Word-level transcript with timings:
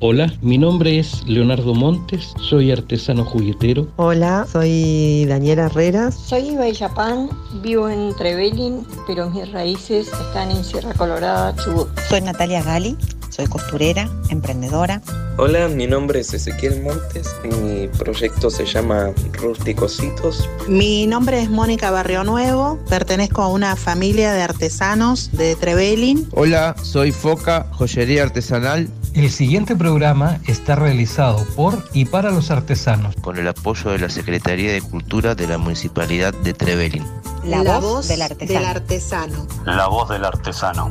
Hola, 0.00 0.30
mi 0.42 0.58
nombre 0.58 0.98
es 0.98 1.26
Leonardo 1.26 1.72
Montes, 1.74 2.34
soy 2.38 2.70
artesano 2.70 3.24
juguetero. 3.24 3.88
Hola, 3.96 4.46
soy 4.52 5.24
Daniela 5.24 5.66
Herrera. 5.66 6.12
Soy 6.12 6.50
Iba 6.50 6.68
Yapán, 6.68 7.30
vivo 7.62 7.88
en 7.88 8.14
Trevelin, 8.14 8.86
pero 9.06 9.30
mis 9.30 9.50
raíces 9.52 10.08
están 10.08 10.50
en 10.50 10.62
Sierra 10.62 10.92
Colorada, 10.92 11.56
Chubut. 11.56 11.88
Soy 12.10 12.20
Natalia 12.20 12.62
Gali, 12.62 12.94
soy 13.30 13.46
costurera, 13.46 14.06
emprendedora. 14.28 15.00
Hola, 15.38 15.68
mi 15.68 15.86
nombre 15.86 16.20
es 16.20 16.32
Ezequiel 16.34 16.82
Montes, 16.82 17.34
mi 17.44 17.88
proyecto 17.88 18.50
se 18.50 18.66
llama 18.66 19.12
Rusticositos. 19.32 20.46
Mi 20.68 21.06
nombre 21.06 21.40
es 21.40 21.48
Mónica 21.48 21.90
Barrio 21.90 22.22
Nuevo, 22.22 22.78
pertenezco 22.90 23.40
a 23.40 23.48
una 23.48 23.76
familia 23.76 24.34
de 24.34 24.42
artesanos 24.42 25.30
de 25.32 25.56
Trevelin. 25.56 26.28
Hola, 26.32 26.76
soy 26.82 27.12
Foca, 27.12 27.66
joyería 27.72 28.24
artesanal. 28.24 28.88
El 29.16 29.30
siguiente 29.30 29.74
programa 29.74 30.40
está 30.46 30.76
realizado 30.76 31.42
por 31.56 31.82
y 31.94 32.04
para 32.04 32.30
los 32.30 32.50
artesanos. 32.50 33.16
Con 33.22 33.38
el 33.38 33.48
apoyo 33.48 33.90
de 33.90 33.98
la 33.98 34.10
Secretaría 34.10 34.72
de 34.72 34.82
Cultura 34.82 35.34
de 35.34 35.46
la 35.48 35.56
Municipalidad 35.56 36.34
de 36.34 36.52
Trevelin. 36.52 37.02
La, 37.42 37.62
La 37.64 37.78
voz, 37.78 37.82
voz 37.94 38.08
del 38.08 38.20
artesano. 38.20 38.58
del 38.60 38.68
artesano. 38.68 39.46
La 39.64 39.86
voz 39.88 40.10
del 40.10 40.22
artesano. 40.22 40.90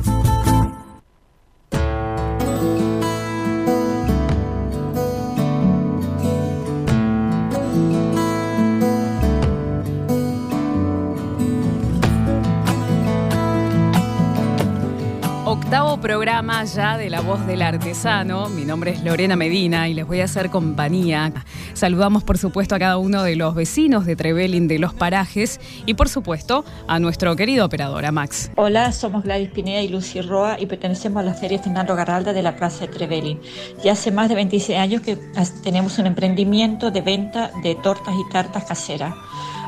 Octavo 15.66 15.96
programa 16.00 16.62
ya 16.62 16.96
de 16.96 17.10
La 17.10 17.20
Voz 17.22 17.44
del 17.44 17.60
Artesano. 17.60 18.48
Mi 18.48 18.64
nombre 18.64 18.92
es 18.92 19.02
Lorena 19.02 19.34
Medina 19.34 19.88
y 19.88 19.94
les 19.94 20.06
voy 20.06 20.20
a 20.20 20.26
hacer 20.26 20.48
compañía. 20.48 21.32
Saludamos 21.74 22.22
por 22.22 22.38
supuesto 22.38 22.76
a 22.76 22.78
cada 22.78 22.98
uno 22.98 23.24
de 23.24 23.34
los 23.34 23.56
vecinos 23.56 24.06
de 24.06 24.14
Trevelin 24.14 24.68
de 24.68 24.78
los 24.78 24.94
parajes 24.94 25.60
y 25.84 25.94
por 25.94 26.08
supuesto 26.08 26.64
a 26.86 27.00
nuestro 27.00 27.34
querido 27.34 27.66
operador, 27.66 28.08
Max. 28.12 28.52
Hola, 28.54 28.92
somos 28.92 29.24
Gladys 29.24 29.50
Pineda 29.50 29.80
y 29.80 29.88
Lucy 29.88 30.20
Roa 30.20 30.56
y 30.60 30.66
pertenecemos 30.66 31.18
a 31.20 31.24
la 31.24 31.34
Feria 31.34 31.58
Fernando 31.58 31.96
Garralda 31.96 32.32
de 32.32 32.44
la 32.44 32.54
Plaza 32.54 32.86
de 32.86 32.92
Trevelin. 32.92 33.40
Ya 33.82 33.94
hace 33.94 34.12
más 34.12 34.28
de 34.28 34.36
26 34.36 34.78
años 34.78 35.02
que 35.02 35.18
tenemos 35.64 35.98
un 35.98 36.06
emprendimiento 36.06 36.92
de 36.92 37.00
venta 37.00 37.50
de 37.64 37.74
tortas 37.74 38.14
y 38.14 38.32
tartas 38.32 38.66
caseras. 38.66 39.14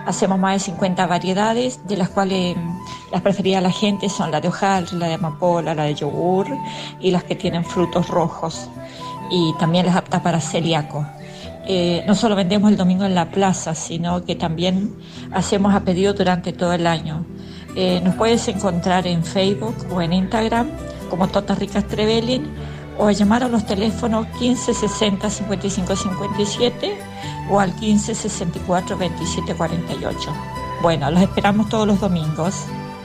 Hacemos 0.08 0.38
más 0.38 0.54
de 0.54 0.60
50 0.60 1.06
variedades, 1.06 1.86
de 1.86 1.98
las 1.98 2.08
cuales 2.08 2.56
las 3.12 3.20
preferidas 3.20 3.62
de 3.62 3.68
la 3.68 3.74
gente 3.74 4.08
son 4.08 4.30
la 4.30 4.40
de 4.40 4.48
hojaldre, 4.48 4.96
la 4.96 5.06
de 5.06 5.14
amapola, 5.14 5.74
la 5.74 5.82
de 5.82 5.94
yogur 5.94 6.46
y 6.98 7.10
las 7.10 7.24
que 7.24 7.36
tienen 7.36 7.62
frutos 7.62 8.08
rojos 8.08 8.70
y 9.30 9.52
también 9.58 9.84
las 9.84 9.96
aptas 9.96 10.22
para 10.22 10.40
celíaco. 10.40 11.04
Eh, 11.66 12.04
no 12.06 12.14
solo 12.14 12.36
vendemos 12.36 12.70
el 12.70 12.78
domingo 12.78 13.04
en 13.04 13.14
la 13.14 13.30
plaza, 13.30 13.74
sino 13.74 14.24
que 14.24 14.34
también 14.34 14.96
hacemos 15.30 15.74
a 15.74 15.80
pedido 15.80 16.14
durante 16.14 16.54
todo 16.54 16.72
el 16.72 16.86
año. 16.86 17.26
Eh, 17.76 18.00
nos 18.02 18.14
puedes 18.14 18.48
encontrar 18.48 19.06
en 19.06 19.22
Facebook 19.22 19.76
o 19.90 20.00
en 20.00 20.14
Instagram 20.14 20.70
como 21.10 21.28
Totas 21.28 21.58
Ricas 21.58 21.86
Trevelin 21.86 22.48
o 22.96 23.08
a 23.08 23.12
llamar 23.12 23.44
a 23.44 23.48
los 23.48 23.66
teléfonos 23.66 24.26
15 24.38 24.72
60 24.72 25.28
55 25.28 25.96
57 25.96 27.07
o 27.50 27.60
al 27.60 27.74
15 27.74 28.14
64 28.14 28.96
27 28.96 29.54
48. 29.54 30.32
Bueno, 30.82 31.10
los 31.10 31.22
esperamos 31.22 31.68
todos 31.68 31.86
los 31.86 32.00
domingos. 32.00 32.54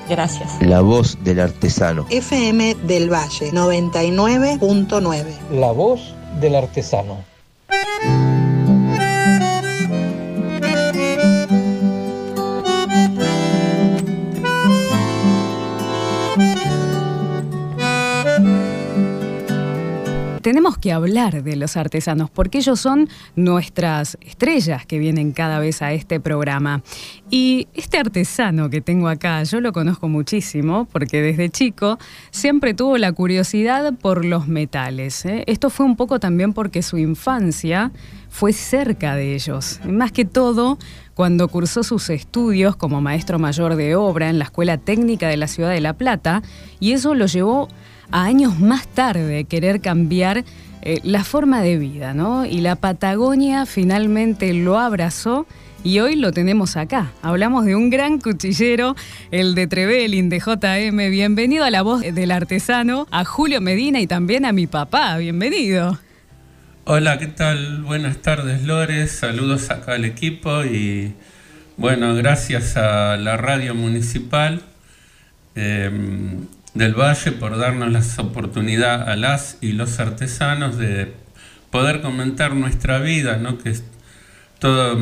Gracias. 0.09 0.61
La 0.61 0.81
voz 0.81 1.17
del 1.23 1.39
artesano. 1.39 2.05
FM 2.09 2.75
del 2.75 3.11
Valle 3.11 3.51
99.9. 3.51 5.37
La 5.51 5.71
voz 5.71 6.13
del 6.39 6.55
artesano. 6.55 7.23
Tenemos 20.43 20.77
que 20.77 20.91
hablar 20.91 21.41
de 21.41 21.55
los 21.55 21.77
artesanos 21.77 22.29
porque 22.29 22.57
ellos 22.57 22.77
son 22.77 23.07
nuestras 23.37 24.17
estrellas 24.19 24.85
que 24.85 24.99
vienen 24.99 25.31
cada 25.31 25.57
vez 25.59 25.81
a 25.81 25.93
este 25.93 26.19
programa. 26.19 26.83
Y 27.29 27.69
este 27.73 27.97
artesano 27.97 28.69
que 28.69 28.81
tengo 28.81 29.07
acá, 29.07 29.41
yo 29.43 29.61
lo 29.61 29.71
conozco 29.71 30.09
muchísimo 30.09 30.85
porque 30.91 31.21
desde 31.21 31.49
chico 31.49 31.97
siempre 32.29 32.73
tuvo 32.73 32.97
la 32.97 33.13
curiosidad 33.13 33.93
por 33.93 34.25
los 34.25 34.49
metales. 34.49 35.23
¿eh? 35.23 35.45
Esto 35.47 35.69
fue 35.69 35.85
un 35.85 35.95
poco 35.95 36.19
también 36.19 36.51
porque 36.51 36.81
su 36.81 36.97
infancia 36.97 37.93
fue 38.29 38.51
cerca 38.51 39.15
de 39.15 39.35
ellos. 39.35 39.79
Más 39.85 40.11
que 40.11 40.25
todo, 40.25 40.77
cuando 41.13 41.47
cursó 41.47 41.83
sus 41.83 42.09
estudios 42.09 42.75
como 42.75 42.99
maestro 42.99 43.39
mayor 43.39 43.77
de 43.77 43.95
obra 43.95 44.29
en 44.29 44.39
la 44.39 44.43
Escuela 44.43 44.77
Técnica 44.77 45.29
de 45.29 45.37
la 45.37 45.47
Ciudad 45.47 45.69
de 45.69 45.79
La 45.79 45.93
Plata, 45.93 46.41
y 46.81 46.91
eso 46.91 47.15
lo 47.15 47.27
llevó 47.27 47.69
a 48.13 48.25
años 48.25 48.59
más 48.59 48.87
tarde 48.87 49.45
querer 49.45 49.81
cambiar 49.81 50.45
eh, 50.83 50.99
la 51.03 51.23
forma 51.23 51.61
de 51.61 51.79
vida, 51.79 52.13
¿no? 52.13 52.45
Y 52.45 52.61
la 52.61 52.75
Patagonia 52.75 53.65
finalmente 53.65 54.53
lo 54.53 54.77
abrazó 54.77 55.47
y 55.83 55.99
hoy 55.99 56.15
lo 56.15 56.31
tenemos 56.31 56.77
acá. 56.77 57.11
Hablamos 57.23 57.65
de 57.65 57.75
un 57.75 57.89
gran 57.89 58.19
cuchillero, 58.19 58.95
el 59.31 59.55
de 59.55 59.65
Trevelin, 59.65 60.29
de 60.29 60.39
JM. 60.39 60.95
Bienvenido 61.09 61.65
a 61.65 61.71
la 61.71 61.81
voz 61.81 62.01
del 62.01 62.31
artesano, 62.31 63.07
a 63.09 63.25
Julio 63.25 63.61
Medina 63.61 63.99
y 63.99 64.05
también 64.05 64.45
a 64.45 64.51
mi 64.51 64.67
papá. 64.67 65.17
Bienvenido. 65.17 65.97
Hola, 66.85 67.17
¿qué 67.17 67.27
tal? 67.27 67.81
Buenas 67.81 68.17
tardes, 68.17 68.61
Lores. 68.63 69.11
Saludos 69.11 69.71
acá 69.71 69.93
al 69.93 70.05
equipo 70.05 70.63
y 70.63 71.13
bueno, 71.77 72.13
gracias 72.13 72.77
a 72.77 73.17
la 73.17 73.37
radio 73.37 73.73
municipal 73.73 74.61
eh, 75.55 75.89
del 76.73 76.93
Valle 76.95 77.31
por 77.31 77.57
darnos 77.57 77.91
la 77.91 78.01
oportunidad 78.23 79.07
a 79.09 79.15
las 79.15 79.57
y 79.61 79.73
los 79.73 79.99
artesanos 79.99 80.77
de 80.77 81.13
poder 81.71 82.01
comentar 82.01 82.53
nuestra 82.55 82.99
vida, 82.99 83.37
¿no? 83.37 83.57
Que 83.57 83.69
es 83.71 83.83
todo. 84.59 84.97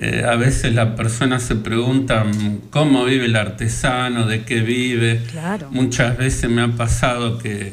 eh, 0.00 0.24
a 0.28 0.36
veces 0.36 0.74
las 0.74 0.90
personas 0.96 1.42
se 1.42 1.54
preguntan 1.56 2.60
cómo 2.70 3.04
vive 3.04 3.26
el 3.26 3.36
artesano, 3.36 4.26
de 4.26 4.42
qué 4.44 4.60
vive. 4.60 5.22
Claro. 5.30 5.68
Muchas 5.70 6.16
veces 6.18 6.50
me 6.50 6.62
ha 6.62 6.68
pasado 6.68 7.38
que 7.38 7.72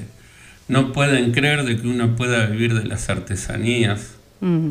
no 0.68 0.94
pueden 0.94 1.31
creer 1.34 1.64
de 1.66 1.78
que 1.81 1.88
uno 1.88 2.16
pueda 2.16 2.46
vivir 2.46 2.74
de 2.75 2.86
las 2.86 3.09
artesanías. 3.09 4.16
Mm, 4.40 4.70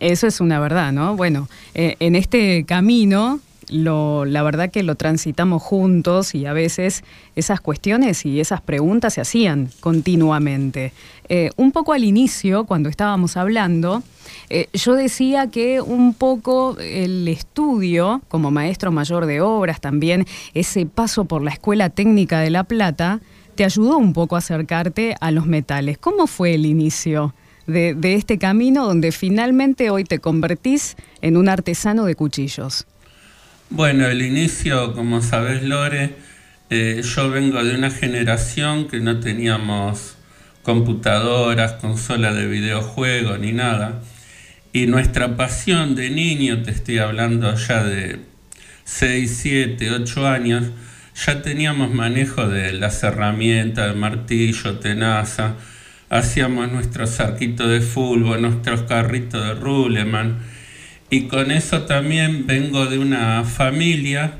Eso 0.00 0.26
es 0.26 0.40
una 0.40 0.60
verdad, 0.60 0.92
¿no? 0.92 1.16
Bueno, 1.16 1.48
eh, 1.74 1.96
en 2.00 2.14
este 2.14 2.64
camino, 2.64 3.40
lo, 3.68 4.24
la 4.24 4.42
verdad 4.42 4.70
que 4.70 4.82
lo 4.82 4.94
transitamos 4.94 5.62
juntos 5.62 6.34
y 6.34 6.46
a 6.46 6.52
veces 6.52 7.04
esas 7.36 7.60
cuestiones 7.60 8.24
y 8.26 8.40
esas 8.40 8.60
preguntas 8.60 9.14
se 9.14 9.20
hacían 9.20 9.70
continuamente. 9.80 10.92
Eh, 11.28 11.50
un 11.56 11.72
poco 11.72 11.92
al 11.92 12.04
inicio, 12.04 12.64
cuando 12.64 12.88
estábamos 12.88 13.36
hablando, 13.36 14.02
eh, 14.50 14.68
yo 14.74 14.94
decía 14.94 15.50
que 15.50 15.80
un 15.80 16.14
poco 16.14 16.76
el 16.78 17.26
estudio 17.28 18.22
como 18.28 18.50
maestro 18.50 18.92
mayor 18.92 19.26
de 19.26 19.40
obras, 19.40 19.80
también 19.80 20.26
ese 20.54 20.86
paso 20.86 21.24
por 21.24 21.42
la 21.42 21.52
Escuela 21.52 21.90
Técnica 21.90 22.40
de 22.40 22.50
La 22.50 22.64
Plata, 22.64 23.20
te 23.54 23.64
ayudó 23.64 23.98
un 23.98 24.12
poco 24.12 24.36
a 24.36 24.38
acercarte 24.38 25.14
a 25.20 25.30
los 25.30 25.46
metales. 25.46 25.98
¿Cómo 25.98 26.26
fue 26.26 26.54
el 26.54 26.66
inicio 26.66 27.34
de, 27.66 27.94
de 27.94 28.14
este 28.14 28.38
camino 28.38 28.86
donde 28.86 29.12
finalmente 29.12 29.90
hoy 29.90 30.04
te 30.04 30.18
convertís 30.18 30.96
en 31.20 31.36
un 31.36 31.48
artesano 31.48 32.04
de 32.04 32.14
cuchillos? 32.14 32.86
Bueno, 33.74 34.06
el 34.06 34.20
inicio, 34.20 34.92
como 34.92 35.22
sabes 35.22 35.62
Lore, 35.62 36.14
eh, 36.68 37.00
yo 37.02 37.30
vengo 37.30 37.64
de 37.64 37.74
una 37.74 37.90
generación 37.90 38.86
que 38.86 39.00
no 39.00 39.18
teníamos 39.18 40.18
computadoras, 40.62 41.72
consola 41.80 42.34
de 42.34 42.48
videojuego 42.48 43.38
ni 43.38 43.52
nada. 43.52 44.02
Y 44.74 44.88
nuestra 44.88 45.38
pasión 45.38 45.94
de 45.94 46.10
niño, 46.10 46.62
te 46.62 46.70
estoy 46.70 46.98
hablando 46.98 47.54
ya 47.54 47.82
de 47.82 48.18
6, 48.84 49.38
7, 49.42 49.90
8 49.90 50.28
años, 50.28 50.64
ya 51.14 51.40
teníamos 51.40 51.94
manejo 51.94 52.46
de 52.46 52.74
las 52.74 53.02
herramientas, 53.02 53.88
de 53.88 53.98
martillo, 53.98 54.80
tenaza, 54.80 55.54
hacíamos 56.10 56.70
nuestros 56.70 57.20
arquitos 57.20 57.70
de 57.70 57.80
fútbol, 57.80 58.42
nuestros 58.42 58.82
carritos 58.82 59.42
de 59.42 59.54
ruleman. 59.54 60.51
Y 61.12 61.28
con 61.28 61.50
eso 61.50 61.82
también 61.82 62.46
vengo 62.46 62.86
de 62.86 62.98
una 62.98 63.44
familia 63.44 64.32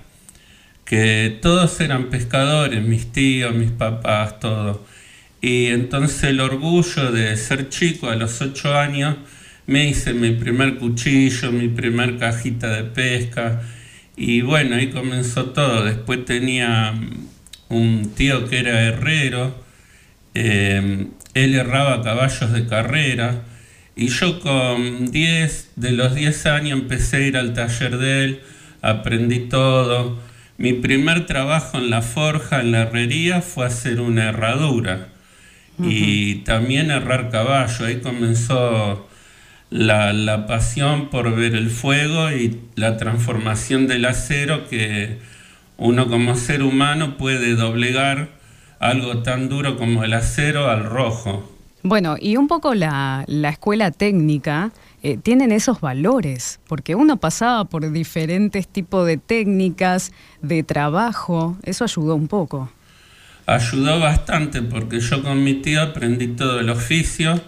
que 0.86 1.38
todos 1.42 1.78
eran 1.82 2.06
pescadores, 2.08 2.82
mis 2.82 3.12
tíos, 3.12 3.54
mis 3.54 3.70
papás, 3.70 4.40
todo. 4.40 4.82
Y 5.42 5.66
entonces 5.66 6.24
el 6.24 6.40
orgullo 6.40 7.12
de 7.12 7.36
ser 7.36 7.69
chico 7.69 8.08
a 8.08 8.16
los 8.16 8.40
8 8.40 8.74
años, 8.78 9.16
me 9.66 9.86
hice 9.86 10.14
mi 10.14 10.30
primer 10.30 10.78
cuchillo, 10.78 11.52
mi 11.52 11.69
primer 11.69 12.16
cajita 12.16 12.69
de 12.69 12.84
pesca. 12.84 13.60
Y 14.16 14.40
bueno, 14.40 14.76
ahí 14.76 14.88
comenzó 14.88 15.50
todo. 15.50 15.84
Después 15.84 16.24
tenía 16.24 16.94
un 17.69 18.14
tío 18.14 18.48
que 18.48 18.60
era 18.60 18.80
herrero 18.80 19.62
eh, 20.34 21.08
él 21.34 21.54
erraba 21.54 22.02
caballos 22.02 22.50
de 22.50 22.66
carrera 22.66 23.42
y 23.94 24.09
yo 24.09 24.41
con 24.41 25.11
10, 25.11 25.73
de 25.77 25.93
los 25.93 26.15
10 26.15 26.47
años 26.47 26.81
empecé 26.81 27.17
a 27.17 27.21
ir 27.21 27.37
al 27.37 27.53
taller 27.53 27.99
de 27.99 28.25
él, 28.25 28.41
aprendí 28.81 29.41
todo. 29.41 30.19
Mi 30.56 30.73
primer 30.73 31.27
trabajo 31.27 31.79
en 31.79 31.91
la 31.91 32.03
forja, 32.03 32.61
en 32.61 32.73
la 32.73 32.83
herrería, 32.83 33.43
fue 33.43 33.67
hacer 33.67 34.00
una 34.00 34.29
herradura 34.29 35.09
y 35.79 36.37
también 36.37 36.91
errar 36.91 37.31
caballo. 37.31 37.87
Ahí 37.87 38.00
comenzó 38.00 39.09
la, 39.71 40.12
la, 40.12 40.47
pasión 40.47 41.11
por 41.11 41.35
ver 41.35 41.55
el 41.55 41.71
fuego 41.71 42.31
y 42.31 42.61
la 42.77 42.97
transformación 42.97 43.87
del 43.87 44.05
acero 44.05 44.69
que 44.69 45.19
uno 45.79 46.09
como 46.09 46.37
ser 46.37 46.62
humano 46.62 47.17
puede 47.17 47.55
doblegar 47.55 48.29
algo 48.79 49.23
tan 49.23 49.49
duro 49.49 49.77
como 49.77 50.05
el 50.05 50.12
acero 50.12 50.69
al 50.69 50.85
rojo. 50.85 51.51
Bueno, 51.84 52.17
y 52.20 52.37
un 52.37 52.46
poco 52.46 52.75
la, 52.75 53.25
la 53.26 53.49
escuela 53.49 53.90
técnica 53.90 54.70
eh, 55.02 55.19
tienen 55.20 55.50
esos 55.50 55.81
valores, 55.81 56.61
porque 56.69 56.94
uno 56.94 57.17
pasaba 57.17 57.64
por 57.64 57.90
diferentes 57.90 58.69
tipos 58.69 59.05
de 59.05 59.17
técnicas, 59.17 60.12
de 60.43 60.62
trabajo, 60.62 61.58
eso 61.64 61.82
ayudó 61.82 62.14
un 62.14 62.29
poco. 62.29 62.70
Ayudó 63.46 63.99
bastante 63.99 64.62
porque 64.62 65.00
yo 65.00 65.25
con 65.25 65.43
mi 65.43 65.55
tío 65.55 65.82
aprendí 65.82 66.29
todo 66.29 66.61
el 66.61 66.70
oficio, 66.70 67.40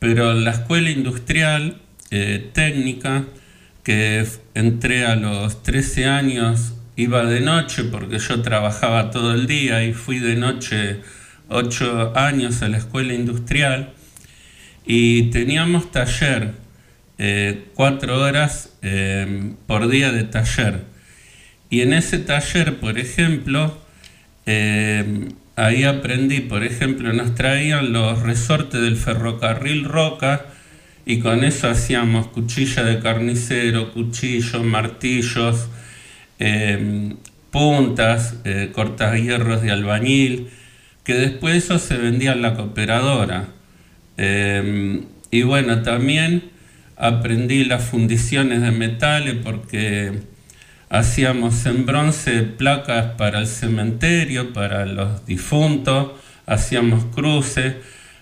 pero 0.00 0.34
la 0.34 0.50
escuela 0.50 0.90
industrial 0.90 1.80
eh, 2.10 2.50
técnica, 2.52 3.26
que 3.84 4.26
entré 4.54 5.06
a 5.06 5.14
los 5.14 5.62
13 5.62 6.06
años, 6.06 6.74
iba 6.96 7.24
de 7.24 7.40
noche 7.40 7.84
porque 7.84 8.18
yo 8.18 8.42
trabajaba 8.42 9.12
todo 9.12 9.34
el 9.34 9.46
día 9.46 9.84
y 9.84 9.92
fui 9.94 10.18
de 10.18 10.34
noche 10.34 11.00
8 11.48 12.12
años 12.16 12.62
a 12.62 12.68
la 12.68 12.78
escuela 12.78 13.14
industrial 13.14 13.92
y 14.86 15.24
teníamos 15.24 15.90
taller, 15.90 16.52
eh, 17.18 17.64
cuatro 17.74 18.20
horas 18.22 18.72
eh, 18.82 19.52
por 19.66 19.88
día 19.88 20.12
de 20.12 20.24
taller. 20.24 20.84
Y 21.68 21.82
en 21.82 21.92
ese 21.92 22.18
taller, 22.18 22.76
por 22.80 22.98
ejemplo, 22.98 23.76
eh, 24.46 25.28
ahí 25.56 25.84
aprendí, 25.84 26.40
por 26.40 26.64
ejemplo, 26.64 27.12
nos 27.12 27.34
traían 27.34 27.92
los 27.92 28.22
resortes 28.22 28.80
del 28.80 28.96
ferrocarril 28.96 29.84
Roca 29.84 30.46
y 31.04 31.20
con 31.20 31.44
eso 31.44 31.68
hacíamos 31.68 32.28
cuchilla 32.28 32.82
de 32.82 33.00
carnicero, 33.00 33.92
cuchillos, 33.92 34.64
martillos, 34.64 35.68
puntas, 37.50 38.36
cortahierros 38.72 39.62
de 39.62 39.70
albañil 39.70 40.48
que 41.08 41.14
después 41.14 41.56
eso 41.64 41.78
se 41.78 41.96
vendía 41.96 42.32
en 42.32 42.42
la 42.42 42.52
cooperadora. 42.52 43.46
Em, 44.18 45.06
y 45.30 45.40
bueno, 45.40 45.80
también 45.80 46.50
aprendí 46.98 47.64
las 47.64 47.82
fundiciones 47.82 48.60
de 48.60 48.72
metales 48.72 49.36
porque 49.42 50.12
hacíamos 50.90 51.64
en 51.64 51.86
bronce 51.86 52.42
placas 52.42 53.12
para 53.16 53.38
el 53.38 53.46
cementerio, 53.46 54.52
para 54.52 54.84
los 54.84 55.24
difuntos, 55.24 56.10
hacíamos 56.44 57.06
cruces. 57.06 57.76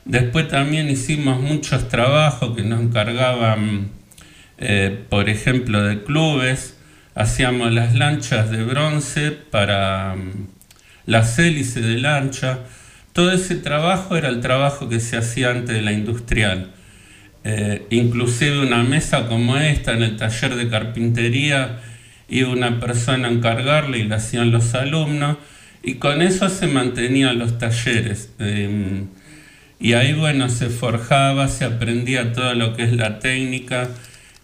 Después 0.05 0.47
también 0.47 0.89
hicimos 0.89 1.41
muchos 1.41 1.89
trabajos 1.89 2.55
que 2.55 2.63
nos 2.63 2.81
encargaban, 2.81 3.91
eh, 4.59 4.97
por 5.09 5.29
ejemplo, 5.29 5.83
de 5.83 6.05
clubes. 6.05 6.77
Hacíamos 7.17 7.73
las 7.73 7.97
lanchas 7.97 8.49
de 8.53 8.63
bronce 8.63 9.33
para 9.33 10.15
las 11.07 11.39
hélices 11.39 11.85
de 11.85 11.99
lancha. 11.99 12.61
Todo 13.13 13.33
ese 13.33 13.57
trabajo 13.57 14.17
era 14.17 14.29
el 14.29 14.41
trabajo 14.41 14.89
que 14.89 15.01
se 15.01 15.17
hacía 15.17 15.51
antes 15.51 15.75
de 15.75 15.83
la 15.83 15.93
industrial. 15.93 16.73
Eh, 17.45 17.87
inclusive 17.91 18.61
una 18.61 18.83
mesa 18.83 19.29
como 19.29 19.57
esta 19.57 19.93
en 19.93 20.03
el 20.03 20.17
taller 20.17 20.57
de 20.57 20.69
carpintería 20.69 21.79
iba 22.29 22.51
una 22.51 22.81
persona 22.81 23.29
a 23.29 23.31
encargarle 23.31 23.99
y 23.99 24.05
la 24.05 24.17
hacían 24.17 24.51
los 24.51 24.75
alumnos 24.75 25.37
y 25.83 25.95
con 25.95 26.23
eso 26.23 26.49
se 26.49 26.67
mantenían 26.67 27.39
los 27.39 27.59
talleres. 27.59 28.31
Em, 28.41 29.07
y 29.79 29.93
ahí 29.93 30.13
bueno, 30.13 30.49
se 30.49 30.69
forjaba, 30.71 31.47
se 31.47 31.65
aprendía 31.65 32.33
todo 32.33 32.55
lo 32.55 32.75
que 32.75 32.83
es 32.83 32.93
la 32.93 33.21
técnica 33.21 33.91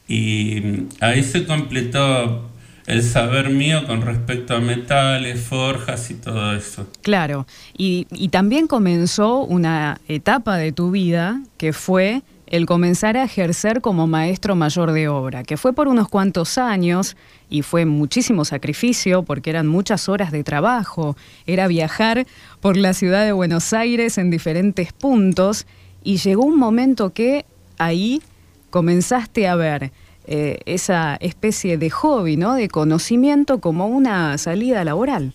y 0.07 0.63
ahí 1.01 1.25
se 1.25 1.45
completó 1.45 2.52
el 2.87 3.03
saber 3.03 3.51
mío 3.51 3.87
con 3.87 4.03
respecto 4.03 4.55
a 4.55 4.61
metales, 4.61 5.41
forjas 5.41 6.11
y 6.11 6.15
todo 6.15 6.55
eso. 6.55 6.87
Claro, 7.03 7.47
y, 7.77 8.07
también 8.29 8.67
comenzó 8.67 9.39
una 9.41 10.01
etapa 10.09 10.57
de 10.57 10.73
tu 10.73 10.91
vida 10.91 11.43
que 11.59 11.73
fue 11.73 12.23
el 12.47 12.67
comenzar 12.67 13.17
a 13.17 13.25
ejercer 13.25 13.81
como 13.81 14.07
maestro 14.07 14.55
mayor 14.57 14.93
de 14.93 15.09
obra, 15.09 15.43
que 15.43 15.57
fue 15.57 15.73
por 15.73 15.89
unos 15.89 16.09
cuantos 16.09 16.59
años 16.59 17.17
y 17.49 17.63
fue 17.63 17.87
muchísimo 17.87 18.45
sacrificio 18.45 19.23
porque 19.23 19.51
eran 19.51 19.67
muchas 19.67 20.09
horas 20.09 20.33
de 20.33 20.45
trabajo, 20.45 21.17
era 21.47 21.67
viajar 21.67 22.27
por 22.61 22.77
la 22.77 22.93
ciudad 22.93 23.25
de 23.25 23.33
Buenos 23.33 23.73
Aires 23.73 24.19
en 24.19 24.31
diferentes 24.31 24.93
puntos 24.93 25.67
y 26.05 26.19
llegó 26.19 26.45
un 26.45 26.59
momento 26.59 27.15
que 27.15 27.47
ahí 27.79 28.23
comenzaste 28.71 29.49
a 29.49 29.55
ver 29.55 29.93
eh, 30.27 30.61
esa 30.67 31.17
especie 31.17 31.79
de 31.79 31.91
hobby, 31.91 32.37
¿no? 32.37 32.55
De 32.55 32.69
conocimiento 32.69 33.61
como 33.61 33.87
una 33.87 34.39
salida 34.39 34.85
laboral. 34.85 35.33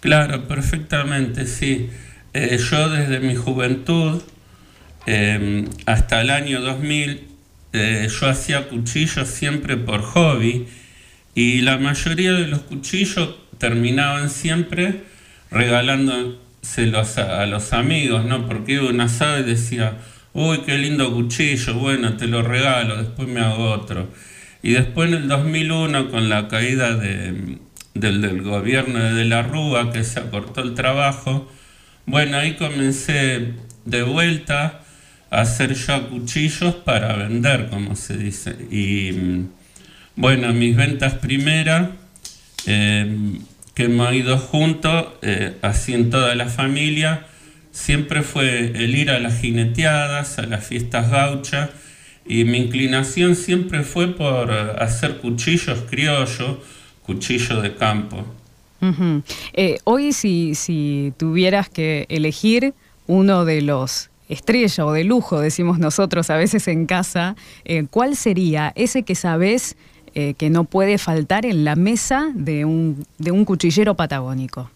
Claro, 0.00 0.48
perfectamente, 0.48 1.46
sí. 1.46 1.90
Eh, 2.34 2.58
yo 2.58 2.88
desde 2.88 3.20
mi 3.20 3.36
juventud 3.36 4.22
em, 5.06 5.66
hasta 5.86 6.22
el 6.22 6.30
año 6.30 6.60
2000 6.60 7.28
eh, 7.74 8.08
yo 8.08 8.28
hacía 8.28 8.68
cuchillos 8.68 9.28
siempre 9.28 9.76
por 9.76 10.02
hobby 10.02 10.66
y 11.34 11.60
la 11.60 11.78
mayoría 11.78 12.32
de 12.32 12.46
los 12.46 12.60
cuchillos 12.60 13.36
terminaban 13.58 14.28
siempre 14.28 15.04
regalándoselos 15.50 17.18
a, 17.18 17.46
los 17.46 17.72
amigos, 17.72 18.24
¿no? 18.24 18.46
Porque 18.46 18.72
iba 18.72 19.38
y 19.38 19.42
decía, 19.42 19.98
uy, 20.34 20.60
qué 20.64 20.78
lindo 20.78 21.12
cuchillo, 21.12 21.74
bueno, 21.74 22.16
te 22.16 22.26
lo 22.26 22.42
regalo, 22.42 22.96
después 22.96 23.28
me 23.28 23.40
hago 23.40 23.70
otro. 23.70 24.08
Y 24.62 24.72
después 24.72 25.08
en 25.08 25.16
el 25.16 25.28
2001, 25.28 26.10
con 26.10 26.28
la 26.28 26.48
caída 26.48 26.94
del, 26.94 27.58
gobierno 28.42 29.14
de, 29.14 29.24
la 29.24 29.42
Rúa, 29.42 29.92
que 29.92 30.04
se 30.04 30.20
acortó 30.20 30.62
el 30.62 30.74
trabajo, 30.74 31.50
bueno, 32.06 32.36
ahí 32.38 32.54
comencé 32.54 33.54
de 33.84 34.02
vuelta 34.02 34.80
a 35.30 35.40
hacer 35.40 35.74
ya 35.74 36.00
cuchillos 36.02 36.74
para 36.76 37.16
vender, 37.16 37.68
como 37.70 37.96
se 37.96 38.16
dice. 38.16 38.54
Y 38.70 39.46
bueno, 40.14 40.52
mis 40.52 40.76
ventas 40.76 41.14
primeras, 41.14 41.88
eh, 42.66 43.34
que 43.74 43.84
hemos 43.84 44.12
ido 44.12 44.38
juntos, 44.38 45.06
eh, 45.22 45.56
así 45.62 45.94
en 45.94 46.10
toda 46.10 46.34
la 46.34 46.46
familia, 46.46 47.26
siempre 47.72 48.22
fue 48.22 48.66
el 48.66 48.94
ir 48.94 49.10
a 49.10 49.18
las 49.18 49.40
jineteadas, 49.40 50.38
a 50.38 50.42
las 50.42 50.64
fiestas 50.64 51.10
gauchas, 51.10 51.70
y 52.24 52.44
mi 52.44 52.58
inclinación 52.58 53.34
siempre 53.34 53.82
fue 53.82 54.14
por 54.14 54.50
eh, 54.50 54.72
hacer 54.78 55.18
cuchillos 55.18 55.80
criollos, 55.90 56.58
cuchillos 57.02 57.62
de 57.62 57.74
campo. 57.74 58.24
Eh, 59.52 59.78
hoy 59.84 60.12
si, 60.12 60.56
si 60.56 61.12
tuvieras 61.16 61.68
que 61.68 62.06
elegir 62.08 62.74
uno 63.06 63.44
de 63.44 63.62
los 63.62 64.10
estrella 64.28 64.86
o 64.86 64.92
de 64.92 65.04
lujo, 65.04 65.40
decimos 65.40 65.78
nosotros 65.78 66.30
a 66.30 66.36
veces 66.36 66.66
en 66.66 66.86
casa, 66.86 67.36
eh, 67.64 67.86
¿cuál 67.90 68.16
sería 68.16 68.72
ese 68.74 69.02
que 69.02 69.14
sabes 69.14 69.76
que 70.14 70.50
no 70.50 70.64
puede 70.64 70.98
faltar 70.98 71.46
en 71.46 71.64
la 71.64 71.74
mesa 71.74 72.30
de 72.34 72.66
un, 72.66 73.06
de 73.16 73.30
un 73.30 73.46
cuchillero 73.46 73.94
patagónico? 73.94 74.70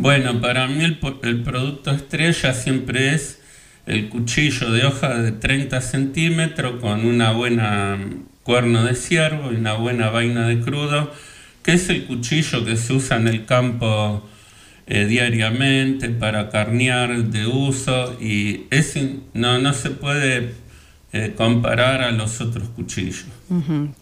Bueno, 0.00 0.40
para 0.40 0.68
mí 0.68 0.84
el, 0.84 1.42
producto 1.42 1.90
estrella 1.90 2.54
siempre 2.54 3.16
es 3.16 3.40
el 3.84 4.08
cuchillo 4.08 4.70
de 4.70 4.86
hoja 4.86 5.20
de 5.20 5.32
30 5.32 5.80
centímetros 5.80 6.80
con 6.80 7.04
una 7.04 7.32
buena 7.32 7.98
cuerno 8.44 8.84
de 8.84 8.94
ciervo 8.94 9.52
y 9.52 9.56
una 9.56 9.72
buena 9.72 10.10
vaina 10.10 10.46
de 10.46 10.60
crudo, 10.60 11.12
que 11.64 11.72
es 11.72 11.88
el 11.88 12.06
cuchillo 12.06 12.64
que 12.64 12.76
se 12.76 12.92
usa 12.92 13.16
en 13.16 13.26
el 13.26 13.44
campo 13.44 14.22
eh, 14.86 15.06
diariamente 15.06 16.10
para 16.10 16.48
carnear 16.48 17.24
de 17.24 17.48
uso 17.48 18.16
y 18.20 18.66
es, 18.70 18.96
no, 19.34 19.58
no 19.58 19.72
se 19.72 19.90
puede 19.90 20.54
eh, 21.12 21.34
comparar 21.36 22.02
a 22.02 22.12
los 22.12 22.40
otros 22.40 22.68
cuchillos. 22.68 23.26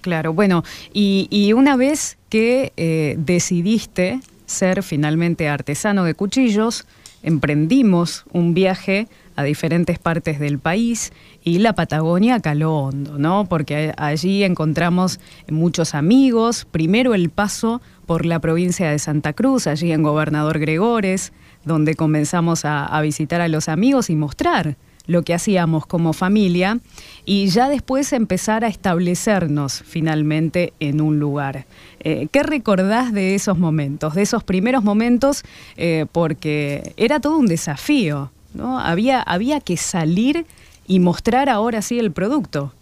claro, 0.02 0.34
bueno, 0.34 0.62
y, 0.92 1.54
una 1.54 1.74
vez 1.74 2.18
que 2.28 2.74
eh, 2.76 3.14
decidiste 3.16 4.20
ser 4.46 4.82
finalmente 4.82 5.48
artesano 5.48 6.04
de 6.04 6.14
cuchillos, 6.14 6.86
emprendimos 7.22 8.24
un 8.32 8.54
viaje 8.54 9.08
a 9.34 9.42
diferentes 9.42 9.98
partes 9.98 10.38
del 10.38 10.58
país 10.58 11.12
y 11.44 11.58
la 11.58 11.74
Patagonia 11.74 12.40
caló 12.40 12.76
hondo, 12.78 13.18
¿no? 13.18 13.46
Porque 13.48 13.92
allí 13.98 14.44
encontramos 14.44 15.20
muchos 15.50 15.94
amigos, 15.94 16.66
primero 16.70 17.14
el 17.14 17.30
paso 17.30 17.82
por 18.06 18.24
la 18.24 18.38
provincia 18.38 18.90
de 18.90 18.98
Santa 18.98 19.32
Cruz, 19.32 19.66
allí 19.66 19.92
en 19.92 20.02
Gobernador 20.02 20.58
Gregores, 20.58 21.32
donde 21.64 21.94
comenzamos 21.94 22.64
a, 22.64 22.98
visitar 23.02 23.40
a 23.40 23.48
los 23.48 23.68
amigos 23.68 24.08
y 24.08 24.16
mostrar 24.16 24.76
lo 25.06 25.22
que 25.22 25.34
hacíamos 25.34 25.86
como 25.86 26.12
familia 26.12 26.78
y 27.24 27.48
ya 27.48 27.68
después 27.68 28.12
empezar 28.12 28.64
a 28.64 28.68
establecernos 28.68 29.82
finalmente 29.86 30.72
en 30.80 31.00
un 31.00 31.18
lugar. 31.18 31.66
Eh, 32.00 32.28
¿Qué 32.30 32.42
recordás 32.42 33.12
de 33.12 33.34
esos 33.34 33.58
momentos, 33.58 34.14
de 34.14 34.22
esos 34.22 34.44
primeros 34.44 34.84
momentos? 34.84 35.42
Eh, 35.76 36.06
porque 36.12 36.92
era 36.96 37.20
todo 37.20 37.36
un 37.38 37.46
desafío, 37.46 38.30
¿no? 38.54 38.78
Había, 38.78 39.20
había 39.20 39.60
que 39.60 39.76
salir 39.76 40.46
y 40.86 41.00
mostrar 41.00 41.48
ahora 41.48 41.82
sí 41.82 41.98
el 41.98 42.12
producto. 42.12 42.72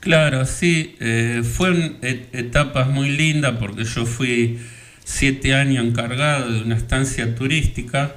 Claro, 0.00 0.46
sí, 0.46 0.94
eh, 1.00 1.42
fueron 1.42 1.96
etapas 2.02 2.88
muy 2.88 3.10
lindas 3.10 3.56
porque 3.58 3.84
yo 3.84 4.06
fui 4.06 4.58
siete 5.02 5.54
años 5.54 5.84
encargado 5.84 6.52
de 6.52 6.62
una 6.62 6.76
estancia 6.76 7.34
turística 7.34 8.14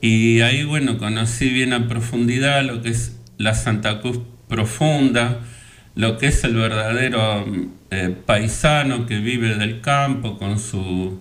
y 0.00 0.40
ahí, 0.40 0.64
bueno, 0.64 0.98
conocí 0.98 1.48
bien 1.50 1.72
a 1.72 1.88
profundidad 1.88 2.62
lo 2.64 2.82
que 2.82 2.90
es 2.90 3.16
la 3.38 3.54
Santa 3.54 4.00
Cruz 4.00 4.20
profunda, 4.48 5.40
lo 5.94 6.18
que 6.18 6.26
es 6.26 6.44
el 6.44 6.54
verdadero 6.54 7.46
eh, 7.90 8.14
paisano 8.24 9.06
que 9.06 9.18
vive 9.18 9.54
del 9.56 9.80
campo 9.80 10.38
con 10.38 10.58
su 10.58 11.20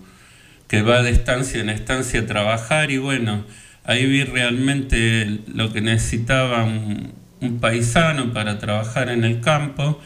que 0.67 0.81
va 0.81 1.03
de 1.03 1.11
estancia 1.11 1.61
en 1.61 1.69
estancia 1.69 2.21
a 2.21 2.25
trabajar 2.25 2.91
y 2.91 2.97
bueno, 2.97 3.45
ahí 3.83 4.05
vi 4.05 4.23
realmente 4.23 5.41
lo 5.47 5.71
que 5.71 5.81
necesitaba 5.81 6.63
un, 6.63 7.13
un 7.39 7.59
paisano 7.59 8.33
para 8.33 8.57
trabajar 8.59 9.09
en 9.09 9.23
el 9.23 9.41
campo. 9.41 10.01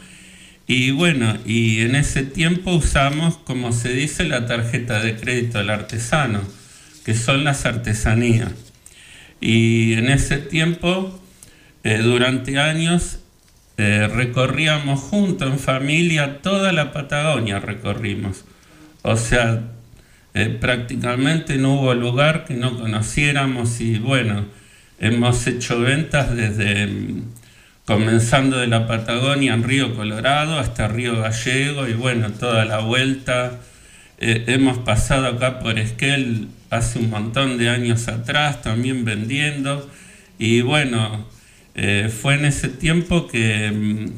Y 0.66 0.92
bueno, 0.92 1.36
y 1.44 1.80
en 1.80 1.96
ese 1.96 2.22
tiempo 2.22 2.72
usamos, 2.72 3.38
como 3.38 3.72
se 3.72 3.92
dice, 3.92 4.24
la 4.24 4.46
tarjeta 4.46 5.00
de 5.00 5.16
crédito 5.16 5.58
del 5.58 5.70
artesano, 5.70 6.42
que 7.10 7.16
son 7.16 7.42
las 7.42 7.66
artesanías. 7.66 8.52
Y 9.40 9.94
en 9.94 10.10
ese 10.10 10.38
tiempo, 10.38 11.20
eh, 11.82 11.98
durante 11.98 12.60
años, 12.60 13.18
eh, 13.78 14.06
recorríamos 14.06 15.00
juntos 15.00 15.50
en 15.50 15.58
familia 15.58 16.40
toda 16.40 16.72
la 16.72 16.92
Patagonia, 16.92 17.58
recorrimos. 17.58 18.44
O 19.02 19.16
sea, 19.16 19.64
eh, 20.34 20.56
prácticamente 20.60 21.56
no 21.56 21.80
hubo 21.80 21.94
lugar 21.94 22.44
que 22.44 22.54
no 22.54 22.78
conociéramos 22.78 23.80
y 23.80 23.98
bueno, 23.98 24.46
Hemos 25.02 25.46
hecho 25.46 25.80
ventas 25.80 26.36
desde 26.36 26.86
mm, 26.86 27.22
comenzando 27.86 28.58
de 28.58 28.66
la 28.66 28.86
Patagonia 28.86 29.54
en 29.54 29.64
Río 29.64 29.96
Colorado 29.96 30.58
hasta 30.58 30.86
Río 30.86 31.22
Gallego 31.22 31.88
y 31.88 31.94
bueno, 31.94 32.30
toda 32.30 32.66
la 32.66 32.80
vuelta. 32.80 33.58
Eh, 34.20 34.44
hemos 34.48 34.78
pasado 34.78 35.26
acá 35.26 35.60
por 35.60 35.78
Esquel 35.78 36.48
hace 36.68 36.98
un 36.98 37.08
montón 37.08 37.56
de 37.56 37.70
años 37.70 38.06
atrás 38.08 38.60
también 38.60 39.04
vendiendo 39.04 39.88
y 40.38 40.60
bueno, 40.60 41.26
eh, 41.74 42.10
fue 42.10 42.34
en 42.34 42.44
ese 42.44 42.68
tiempo 42.68 43.26
que 43.26 43.70
mm, 43.70 44.12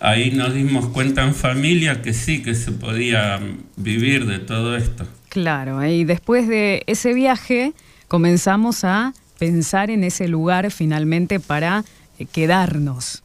ahí 0.00 0.32
nos 0.32 0.54
dimos 0.54 0.88
cuenta 0.88 1.22
en 1.22 1.34
familia 1.34 2.02
que 2.02 2.14
sí, 2.14 2.42
que 2.42 2.56
se 2.56 2.72
podía 2.72 3.38
mm, 3.38 3.82
vivir 3.82 4.26
de 4.26 4.40
todo 4.40 4.76
esto. 4.76 5.06
Claro, 5.28 5.84
y 5.86 6.04
después 6.04 6.48
de 6.48 6.82
ese 6.86 7.14
viaje 7.14 7.74
comenzamos 8.08 8.82
a 8.82 9.14
pensar 9.38 9.90
en 9.90 10.02
ese 10.02 10.26
lugar 10.26 10.70
finalmente 10.72 11.38
para 11.38 11.84
eh, 12.18 12.26
quedarnos. 12.26 13.22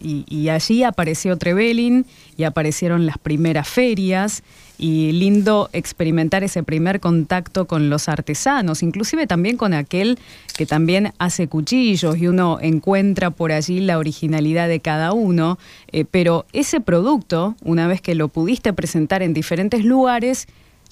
Y, 0.00 0.48
allí 0.48 0.84
apareció 0.84 1.36
Trevelin 1.36 2.06
y 2.36 2.44
aparecieron 2.44 3.04
las 3.04 3.18
primeras 3.18 3.68
ferias 3.68 4.44
y 4.78 5.12
lindo 5.12 5.70
experimentar 5.72 6.44
ese 6.44 6.62
primer 6.62 7.00
contacto 7.00 7.66
con 7.66 7.88
los 7.90 8.08
artesanos, 8.08 8.82
inclusive 8.82 9.26
también 9.26 9.56
con 9.56 9.74
aquel 9.74 10.18
que 10.56 10.66
también 10.66 11.12
hace 11.18 11.48
cuchillos 11.48 12.16
y 12.18 12.26
uno 12.26 12.58
encuentra 12.60 13.30
por 13.30 13.52
allí 13.52 13.80
la 13.80 13.98
originalidad 13.98 14.68
de 14.68 14.80
cada 14.80 15.12
uno, 15.12 15.58
eh, 15.92 16.04
pero 16.10 16.46
ese 16.52 16.80
producto, 16.80 17.56
una 17.62 17.86
vez 17.86 18.00
que 18.00 18.14
lo 18.14 18.28
pudiste 18.28 18.72
presentar 18.72 19.22
en 19.22 19.34
diferentes 19.34 19.84
lugares, 19.84 20.46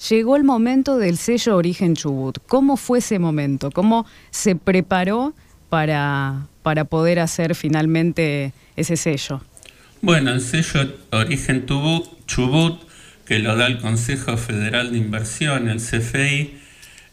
llegó 0.09 0.35
el 0.35 0.43
momento 0.43 0.97
del 0.97 1.17
sello 1.17 1.55
Origen 1.55 1.95
Chubut. 1.95 2.39
¿Cómo 2.47 2.77
fue 2.77 2.99
ese 2.99 3.19
momento? 3.19 3.71
¿Cómo 3.71 4.05
se 4.29 4.55
preparó 4.55 5.33
para, 5.69 6.47
para 6.63 6.85
poder 6.85 7.19
hacer 7.19 7.55
finalmente 7.55 8.53
ese 8.75 8.97
sello? 8.97 9.41
Bueno, 10.01 10.31
el 10.31 10.41
sello 10.41 10.93
Origen 11.11 11.65
Chubut, 12.27 12.79
que 13.25 13.39
lo 13.39 13.55
da 13.55 13.67
el 13.67 13.79
Consejo 13.79 14.37
Federal 14.37 14.91
de 14.91 14.97
Inversión, 14.97 15.69
el 15.69 15.79
CFI, 15.79 16.55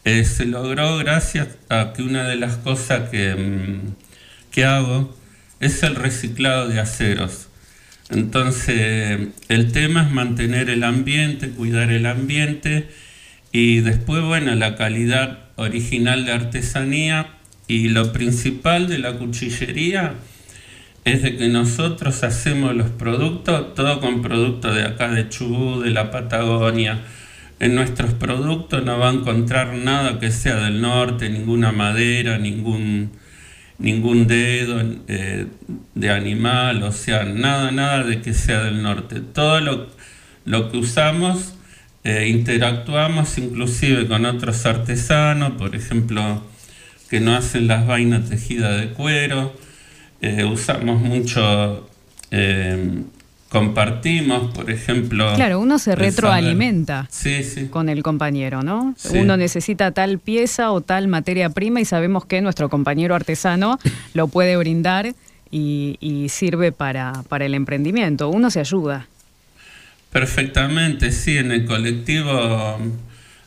eh, 0.05 0.25
se 0.25 0.47
logró 0.47 0.99
gracias 0.99 1.49
a 1.69 1.93
que 1.95 2.03
una 2.03 2.25
de 2.25 2.37
las 2.37 2.57
cosas 2.57 3.09
que, 3.11 3.35
mm, 3.35 3.95
que 4.51 4.65
hago 4.65 5.17
es 5.61 5.83
el 5.83 5.95
reciclado 5.95 6.69
de 6.69 6.81
aceros. 6.81 7.49
Entonces, 8.11 9.29
el 9.49 9.73
tema 9.73 10.03
es 10.03 10.11
mantener 10.11 10.69
el 10.69 10.85
ambiente, 10.85 11.51
cuidar 11.51 11.91
el 11.91 12.05
ambiente 12.07 12.89
y 13.53 13.81
después, 13.81 14.23
bueno, 14.23 14.55
la 14.55 14.77
calidad 14.77 15.39
original 15.57 16.27
de 16.27 16.33
artesanía 16.33 17.29
y 17.69 17.89
lo 17.89 18.13
principal 18.13 18.89
de 18.89 18.99
la 18.99 19.15
cuchillería 19.15 20.15
es 21.05 21.23
de 21.23 21.37
que 21.37 21.49
nosotros 21.49 22.23
hacemos 22.23 22.75
los 22.75 22.91
productos, 22.91 23.75
todo 23.75 24.01
con 24.01 24.23
productos 24.23 24.75
de 24.75 24.85
acá 24.85 25.09
de 25.09 25.29
Chubut, 25.29 25.85
de 25.85 25.91
la 25.91 26.11
Patagonia. 26.11 27.03
En 27.61 27.75
nuestros 27.75 28.15
productos 28.15 28.85
no 28.85 28.99
va 28.99 29.11
a 29.11 29.13
encontrar 29.13 29.75
nada 29.75 30.19
que 30.19 30.31
sea 30.31 30.57
del 30.57 30.81
norte, 30.81 31.29
ninguna 31.29 31.73
madera, 31.73 32.39
ningún 32.39 33.11
ningún 33.83 34.29
dedo 34.29 34.81
eh, 35.09 35.47
de 35.95 36.11
animal, 36.11 36.83
o 36.85 36.93
sea, 36.93 37.25
nada, 37.25 37.73
nada 37.73 38.05
de 38.05 38.21
que 38.23 38.33
sea 38.33 38.63
del 38.63 38.83
norte. 38.83 39.21
Todo 39.21 39.61
lo, 39.61 39.89
lo 40.45 40.71
que 40.71 40.79
usamos, 40.79 41.55
eh, 42.05 42.29
interactuamos 42.29 43.39
inclusive 43.39 44.07
con 44.07 44.25
otros 44.25 44.65
artesanos, 44.67 45.53
por 45.53 45.75
ejemplo, 45.75 46.45
que 47.11 47.21
no 47.21 47.35
hacen 47.35 47.67
las 47.67 47.87
vainas 47.87 48.31
tejidas 48.31 48.81
de 48.81 48.89
cuero. 48.91 49.53
Eh, 50.23 50.45
usamos 50.45 51.01
mucho 51.01 51.89
compartimos, 53.53 54.51
por 54.55 54.71
ejemplo. 54.71 55.35
Claro, 55.35 55.61
uno 55.61 55.79
se 55.79 55.95
retroalimenta 55.95 57.07
con 57.69 57.91
el 57.91 58.03
compañero, 58.03 58.63
¿no? 58.63 58.95
Uno 59.15 59.37
necesita 59.37 59.91
tal 59.91 60.19
pieza 60.19 60.73
o 60.73 60.81
tal 60.81 61.07
materia 61.07 61.51
prima 61.51 61.79
y 61.79 61.85
sabemos 61.85 62.25
que 62.25 62.41
nuestro 62.41 62.71
compañero 62.71 63.15
artesano 63.15 63.79
lo 64.15 64.29
puede 64.29 64.57
brindar 64.57 65.15
y, 65.51 66.27
sirve 66.31 66.73
para, 66.73 67.13
para, 67.29 67.45
el 67.45 67.55
emprendimiento. 67.55 68.31
Uno 68.31 68.51
se 68.51 68.61
ayuda. 68.61 69.07
Perfectamente, 70.11 71.13
sí, 71.13 71.37
en 71.37 71.53
el 71.53 71.67
colectivo 71.67 72.79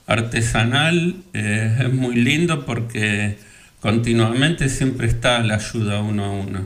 artesanal 0.05 1.15
eh, 1.33 1.79
es 1.79 1.93
muy 1.93 2.15
lindo 2.15 2.63
porque 2.63 3.39
continuamente 3.85 4.67
siempre 4.67 5.05
está 5.05 5.43
la 5.43 5.55
ayuda 5.57 6.01
uno 6.01 6.25
a 6.25 6.31
uno. 6.31 6.65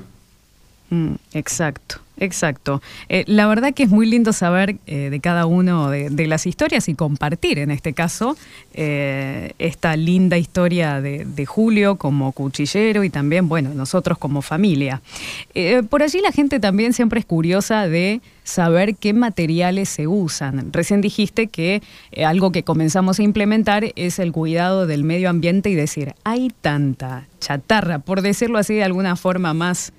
Mm, 0.89 1.15
exacto. 1.33 1.99
Exacto. 2.19 2.81
Eh, 3.07 3.23
la 3.27 3.47
verdad 3.47 3.73
que 3.73 3.83
es 3.83 3.89
muy 3.89 4.05
lindo 4.05 4.33
saber 4.33 4.75
eh, 4.88 5.09
de 5.09 5.19
cada 5.19 5.45
uno 5.45 5.89
de, 5.89 6.27
las 6.27 6.45
historias 6.45 6.89
y 6.89 6.93
compartir, 6.93 7.59
en 7.59 7.71
este 7.71 7.93
caso, 7.93 8.38
eh, 8.73 9.53
esta 9.57 9.95
linda 9.95 10.38
historia 10.38 11.01
de, 11.01 11.45
Julio 11.45 11.95
como 11.95 12.33
cuchillero 12.33 13.03
y 13.05 13.09
también, 13.09 13.47
bueno, 13.47 13.73
nosotros 13.73 14.17
como 14.17 14.41
familia. 14.41 15.01
por 15.89 16.03
allí 16.03 16.19
la 16.21 16.33
gente 16.33 16.59
también 16.59 16.91
siempre 16.93 17.21
es 17.21 17.25
curiosa 17.25 17.88
de 17.88 18.19
saber 18.43 18.95
qué 18.95 19.13
materiales 19.13 19.88
se 19.88 20.05
usan. 20.05 20.71
Recién 20.73 20.99
dijiste 20.99 21.47
que 21.47 21.81
algo 22.23 22.51
que 22.51 22.63
comenzamos 22.63 23.19
a 23.19 23.23
implementar 23.23 23.85
es 23.95 24.19
el 24.19 24.33
cuidado 24.33 24.85
del 24.85 25.05
medio 25.05 25.29
ambiente 25.29 25.69
y 25.69 25.75
decir, 25.75 26.13
hay 26.25 26.51
tanta 26.61 27.25
chatarra, 27.39 27.99
por 27.99 28.21
decirlo 28.21 28.57
así 28.57 28.75
de 28.75 28.83
alguna 28.83 29.15
forma 29.15 29.53
más 29.53 29.93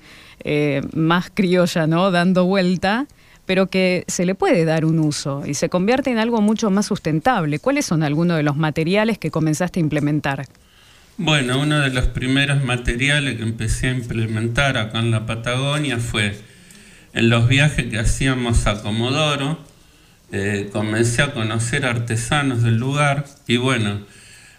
eh, 0.45 0.83
más 0.95 1.31
criolla, 1.33 1.87
¿no? 1.87 2.11
Dando 2.11 2.45
vuelta, 2.45 3.07
pero 3.47 3.69
que 3.69 4.05
se 4.07 4.25
le 4.27 4.35
puede 4.35 4.65
dar 4.65 4.85
un 4.85 4.99
uso 4.99 5.43
y 5.47 5.55
se 5.55 5.69
convierte 5.69 6.11
en 6.11 6.19
algo 6.19 6.41
mucho 6.41 6.71
más 6.71 6.87
sustentable. 6.87 7.59
¿Cuáles 7.59 7.87
son 7.87 8.03
algunos 8.03 8.37
de 8.37 8.43
los 8.43 8.57
materiales 8.57 9.19
que 9.19 9.31
comenzaste 9.31 9.81
a 9.81 9.83
implementar? 9.83 10.47
Bueno, 11.17 11.61
uno 11.61 11.81
de 11.81 11.91
los 11.91 12.07
primeros 12.07 12.65
materiales 12.65 13.37
que 13.37 13.43
empecé 13.43 13.89
a 13.89 13.93
implementar 13.93 14.79
acá 14.79 15.01
en 15.01 15.11
la 15.11 15.27
Patagonia 15.27 15.99
fue 15.99 16.35
en 17.13 17.29
los 17.29 17.49
viajes 17.49 17.87
que 17.87 17.99
hacíamos 17.99 18.67
a 18.67 18.83
Comodoro, 18.83 19.59
eh, 20.33 20.71
comencé 20.73 21.23
a 21.23 21.33
conocer 21.33 21.85
artesanos 21.85 22.63
del 22.63 22.77
lugar 22.77 23.25
y 23.47 23.57
bueno, 23.57 24.01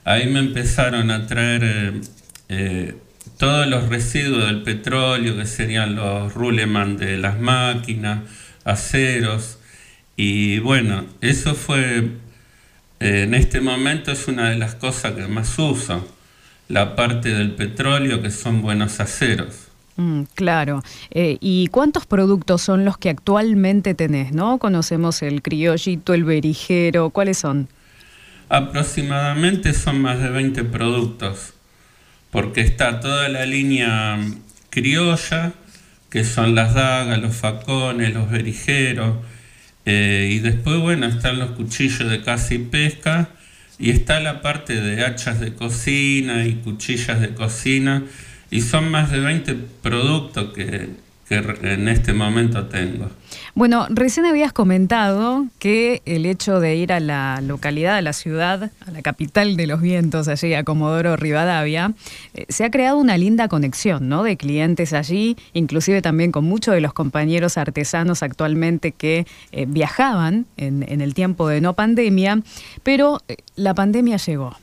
ahí 0.04 0.28
me 0.28 0.40
empezaron 0.40 1.12
a 1.12 1.28
traer 1.28 2.02
eh, 2.50 2.96
todos 3.41 3.65
los 3.65 3.89
residuos 3.89 4.45
del 4.45 4.62
petróleo, 4.62 5.36
que 5.36 5.48
serían 5.48 5.95
los 5.95 6.31
ruleman 6.31 6.98
de 6.98 7.17
las 7.17 7.39
máquinas, 7.39 8.19
aceros, 8.65 9.57
y 10.15 10.60
bueno, 10.60 11.05
eso 11.21 11.55
fue, 11.55 12.12
eh, 13.00 13.24
en 13.24 13.33
este 13.33 13.60
momento 13.60 14.12
es 14.12 14.27
una 14.27 14.51
de 14.51 14.60
las 14.60 14.75
cosas 14.75 15.13
que 15.13 15.25
más 15.25 15.57
uso. 15.57 16.07
la 16.67 16.95
parte 16.95 17.29
del 17.29 17.51
petróleo, 17.55 18.21
que 18.21 18.29
son 18.29 18.62
buenos 18.62 19.00
aceros. 19.00 19.69
Mm, 19.98 20.21
claro. 20.36 20.83
Eh, 21.10 21.38
¿Y 21.41 21.67
cuántos 21.67 22.05
productos 22.05 22.62
son 22.62 22.86
los 22.86 22.98
que 23.00 23.10
actualmente 23.10 23.95
tenés? 23.95 24.33
¿No? 24.33 24.60
Conocemos 24.60 25.24
el 25.24 25.41
criollito, 25.41 26.13
el 26.13 26.24
berijero, 26.25 27.10
¿cuáles 27.10 27.39
son? 27.39 27.67
Aproximadamente 28.50 29.74
son 29.74 30.00
más 30.00 30.19
de 30.19 30.29
20 30.29 30.63
productos, 30.63 31.55
porque 32.32 32.62
está 32.62 33.00
toda 33.00 33.30
la 33.30 33.46
línea 33.46 34.18
criolla, 34.70 35.54
que 36.10 36.24
son 36.24 36.56
las 36.56 36.74
dagas, 36.74 37.20
los 37.20 37.36
facones, 37.36 38.14
los 38.14 38.30
berijeros, 38.30 39.18
eh, 39.86 40.30
y 40.32 40.40
después, 40.40 40.80
bueno, 40.80 41.08
están 41.08 41.40
los 41.40 41.52
cuchillos 41.52 42.10
de 42.10 42.22
caza 42.22 42.54
y 42.54 42.60
pesca, 42.60 43.30
y 43.80 43.90
está 43.90 44.20
la 44.20 44.42
parte 44.42 44.80
de 44.80 45.04
hachas 45.04 45.40
de 45.40 45.54
cocina 45.54 46.46
y 46.46 46.56
cuchillas 46.56 47.20
de 47.20 47.34
cocina, 47.34 48.04
y 48.50 48.62
son 48.62 48.92
más 48.92 49.12
de 49.12 49.20
20 49.20 49.56
productos 49.82 50.54
que, 50.54 50.90
en 51.30 51.88
este 51.88 52.12
momento 52.14 52.66
tengo. 52.66 53.10
Bueno, 53.53 53.86
recién 53.89 54.25
habías 54.25 54.53
comentado 54.53 55.46
que 55.60 56.01
el 56.05 56.25
hecho 56.25 56.62
de 56.62 56.77
ir 56.77 56.93
a 56.93 57.01
la 57.01 57.41
localidad, 57.41 57.98
a 57.98 58.01
la 58.01 58.13
ciudad, 58.13 58.72
a 58.88 58.91
la 58.91 59.01
capital 59.01 59.58
de 59.58 59.67
los 59.67 59.81
vientos, 59.81 60.29
allí 60.29 60.53
a 60.53 60.63
Comodoro 60.63 61.17
Rivadavia, 61.17 61.93
eh, 62.34 62.46
se 62.48 62.63
ha 62.63 62.72
creado 62.72 62.98
una 62.98 63.17
linda 63.17 63.50
conexión 63.50 64.08
¿no? 64.08 64.24
de 64.24 64.38
clientes 64.38 64.93
allí, 64.93 65.36
inclusive 65.51 66.01
también 66.01 66.31
con 66.31 66.46
muchos 66.46 66.74
de 66.74 66.79
los 66.79 66.93
compañeros 66.93 67.58
artesanos 67.58 68.24
actualmente 68.24 68.93
que 68.93 69.27
eh, 69.51 69.65
viajaban 69.67 70.46
en, 70.55 71.01
el 71.01 71.13
tiempo 71.13 71.50
de 71.50 71.60
no 71.60 71.74
pandemia, 71.74 72.41
pero 72.84 73.20
eh, 73.27 73.36
la 73.58 73.74
pandemia 73.74 74.15
llegó. 74.15 74.55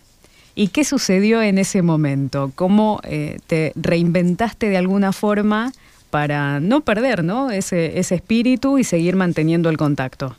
¿Y 0.55 0.69
qué 0.69 0.83
sucedió 0.83 1.43
en 1.43 1.59
ese 1.59 1.83
momento? 1.83 2.51
¿Cómo 2.57 3.01
te 3.47 3.73
reinventaste 3.77 4.69
de 4.69 4.77
alguna 4.77 5.13
forma? 5.13 5.73
Para 6.11 6.61
no 6.61 6.81
perder 6.83 7.25
¿no? 7.25 7.51
Ese, 7.51 7.99
ese 7.99 8.17
espíritu 8.17 8.79
y 8.79 8.85
seguir 8.85 9.17
manteniendo 9.17 9.71
el 9.71 9.77
contacto? 9.77 10.37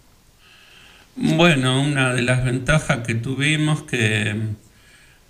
Bueno, 1.16 1.82
una 1.82 2.14
de 2.14 2.22
las 2.22 2.46
ventajas 2.46 3.00
que 3.06 3.16
tuvimos 3.16 3.84
que 3.84 4.30
en, 4.30 4.58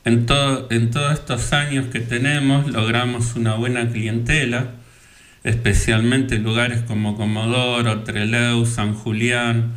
en 0.05 0.25
todos 0.25 1.13
estos 1.13 1.53
años 1.53 1.88
que 1.88 2.00
tenemos 2.00 2.72
logramos 2.72 3.36
una 3.36 3.55
buena 3.55 3.89
clientela, 3.89 4.72
especialmente 5.43 6.38
lugares 6.38 6.81
como 6.81 7.15
Comodoro, 7.15 8.03
Trelew, 8.03 8.65
San 8.65 8.93
Julián, 8.93 9.74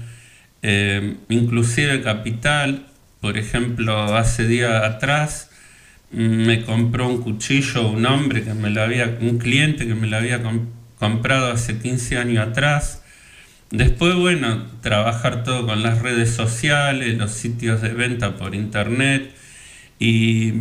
eh, 0.62 1.16
inclusive 1.28 2.02
Capital, 2.02 2.87
por 3.21 3.38
ejemplo, 3.38 4.16
hace 4.16 4.47
días 4.47 4.85
atrás 4.85 5.51
me 6.12 6.62
compró 6.64 7.09
un 7.09 7.23
cuchillo 7.23 7.88
un 7.88 8.04
hombre 8.04 8.45
que 8.45 8.54
me 8.54 8.71
lo 8.71 8.83
había, 8.83 9.16
un 9.21 9.38
cliente 9.38 9.87
que 9.87 9.95
me 9.95 10.07
lo 10.07 10.19
había 10.19 10.40
comprado 10.99 11.50
hace 11.50 11.78
15 11.78 12.19
años 12.19 12.47
atrás. 12.47 13.02
Después, 13.71 14.14
bueno, 14.14 14.66
trabajar 14.83 15.45
todo 15.45 15.66
con 15.66 15.83
las 15.83 16.02
redes 16.02 16.31
sociales, 16.31 17.16
los 17.16 17.33
sitios 17.33 17.81
de 17.81 17.88
venta 17.88 18.37
por 18.37 18.54
internet. 18.54 19.33
Y 19.99 20.52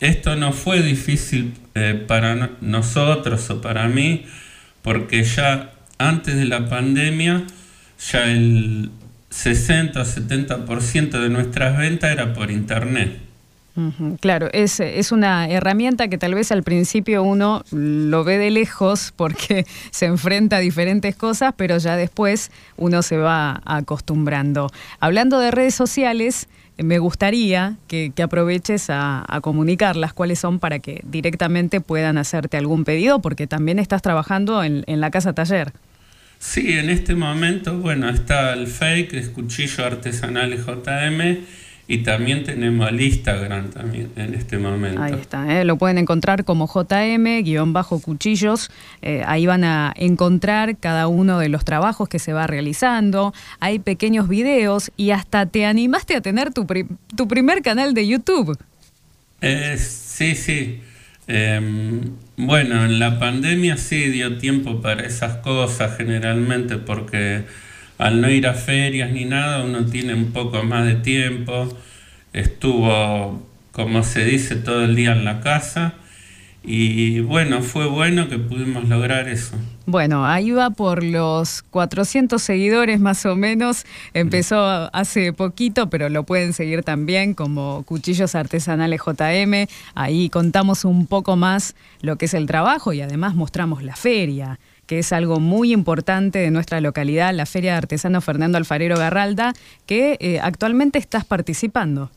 esto 0.00 0.36
no 0.36 0.52
fue 0.52 0.82
difícil 0.82 1.54
eh, 1.74 2.04
para 2.06 2.50
nosotros 2.60 3.48
o 3.48 3.62
para 3.62 3.88
mí, 3.88 4.26
porque 4.82 5.24
ya 5.24 5.72
antes 5.96 6.36
de 6.36 6.44
la 6.44 6.68
pandemia, 6.68 7.44
ya 8.10 8.30
el 8.30 8.90
60 9.30 10.00
o 10.00 10.04
70% 10.04 11.10
de 11.20 11.28
nuestras 11.30 11.78
ventas 11.78 12.10
era 12.10 12.34
por 12.34 12.50
internet. 12.50 13.27
Claro, 14.20 14.48
es, 14.52 14.80
es, 14.80 15.12
una 15.12 15.48
herramienta 15.48 16.08
que 16.08 16.18
tal 16.18 16.34
vez 16.34 16.50
al 16.50 16.64
principio 16.64 17.22
uno 17.22 17.62
lo 17.70 18.24
ve 18.24 18.36
de 18.36 18.50
lejos 18.50 19.12
porque 19.14 19.66
se 19.90 20.06
enfrenta 20.06 20.56
a 20.56 20.60
diferentes 20.60 21.14
cosas, 21.14 21.54
pero 21.56 21.78
ya 21.78 21.96
después 21.96 22.50
uno 22.76 23.02
se 23.02 23.18
va 23.18 23.62
acostumbrando. 23.64 24.68
Hablando 24.98 25.38
de 25.38 25.52
redes 25.52 25.76
sociales, 25.76 26.48
me 26.76 26.98
gustaría 26.98 27.76
que, 27.86 28.12
aproveches 28.22 28.86
a, 28.90 29.24
comunicarlas 29.42 30.12
cuáles 30.12 30.38
son 30.40 30.58
para 30.58 30.78
que 30.78 31.00
directamente 31.04 31.80
puedan 31.80 32.18
hacerte 32.18 32.56
algún 32.56 32.84
pedido, 32.84 33.20
porque 33.20 33.46
también 33.46 33.78
estás 33.78 34.02
trabajando 34.02 34.62
en, 34.64 34.84
la 35.00 35.10
casa 35.10 35.32
taller. 35.32 35.72
Sí, 36.40 36.72
en 36.72 36.90
este 36.90 37.14
momento, 37.14 37.78
bueno, 37.78 38.08
está 38.08 38.52
el 38.52 38.66
fake, 38.68 39.14
es 39.14 39.28
Cuchillo 39.28 39.84
Artesanal 39.84 40.56
JM 40.56 41.38
y 41.90 41.98
también 41.98 42.44
tenemos 42.44 42.90
el 42.90 43.00
Instagram 43.00 43.70
también 43.70 44.10
en 44.16 44.34
este 44.34 44.58
momento. 44.58 45.02
Ahí 45.02 45.14
está, 45.14 45.58
¿eh? 45.58 45.64
lo 45.64 45.78
pueden 45.78 45.96
encontrar 45.96 46.44
como 46.44 46.68
JM-cuchillos. 46.68 48.70
Eh, 49.00 49.22
ahí 49.26 49.46
van 49.46 49.64
a 49.64 49.94
encontrar 49.96 50.76
cada 50.76 51.08
uno 51.08 51.38
de 51.38 51.48
los 51.48 51.64
trabajos 51.64 52.10
que 52.10 52.18
se 52.18 52.34
va 52.34 52.46
realizando. 52.46 53.32
Hay 53.58 53.78
pequeños 53.78 54.28
videos 54.28 54.92
y 54.98 55.12
hasta 55.12 55.46
te 55.46 55.64
animaste 55.64 56.14
a 56.14 56.20
tener 56.20 56.52
tu, 56.52 56.66
tu 57.16 57.26
primer 57.26 57.62
canal 57.62 57.94
de 57.94 58.06
YouTube. 58.06 58.58
Eh, 59.40 59.78
sí, 59.78 60.34
sí. 60.34 60.82
Em, 61.26 62.02
bueno, 62.36 62.84
en 62.84 62.98
la 62.98 63.18
pandemia 63.18 63.78
sí 63.78 64.10
dio 64.10 64.36
tiempo 64.36 64.82
para 64.82 65.06
esas 65.06 65.38
cosas 65.38 65.96
generalmente 65.96 66.76
porque 66.76 67.44
al 67.98 68.20
no 68.20 68.30
ir 68.30 68.46
a 68.46 68.54
ferias 68.54 69.10
ni 69.10 69.24
nada, 69.24 69.64
uno 69.64 69.84
tiene 69.84 70.14
un 70.14 70.32
poco 70.32 70.62
más 70.62 70.86
de 70.86 70.94
tiempo. 70.94 71.68
Estuvo, 72.32 73.42
como 73.72 74.04
se 74.04 74.24
dice, 74.24 74.54
todo 74.54 74.84
el 74.84 74.94
día 74.94 75.12
en 75.12 75.24
la 75.24 75.40
casa. 75.40 75.94
Y 76.62 77.20
bueno, 77.20 77.62
fue 77.62 77.86
bueno 77.86 78.28
que 78.28 78.38
pudimos 78.38 78.88
lograr 78.88 79.28
eso. 79.28 79.56
Bueno, 79.86 80.26
ahí 80.26 80.50
va 80.50 80.70
por 80.70 81.02
los 81.02 81.62
400 81.70 82.42
seguidores 82.42 83.00
más 83.00 83.24
o 83.26 83.34
menos. 83.36 83.84
Empezó 84.12 84.94
hace 84.94 85.32
poquito, 85.32 85.88
pero 85.88 86.08
lo 86.08 86.24
pueden 86.24 86.52
seguir 86.52 86.82
también 86.82 87.32
como 87.32 87.84
Cuchillos 87.84 88.34
Artesanales 88.34 89.00
JM. 89.00 89.66
Ahí 89.94 90.28
contamos 90.28 90.84
un 90.84 91.06
poco 91.06 91.36
más 91.36 91.74
lo 92.02 92.16
que 92.16 92.26
es 92.26 92.34
el 92.34 92.46
trabajo 92.46 92.92
y 92.92 93.00
además 93.00 93.34
mostramos 93.34 93.82
la 93.82 93.96
feria 93.96 94.58
que 94.88 94.98
es 94.98 95.12
algo 95.12 95.38
muy 95.38 95.72
importante 95.72 96.38
de 96.38 96.50
nuestra 96.50 96.80
localidad, 96.80 97.34
la 97.34 97.44
Feria 97.44 97.72
de 97.72 97.76
Artesano 97.76 98.22
Fernando 98.22 98.56
Alfarero 98.56 98.96
Garralda, 98.96 99.52
que 99.86 100.16
eh, 100.18 100.40
actualmente 100.42 100.98
estás 100.98 101.26
participando. 101.26 102.10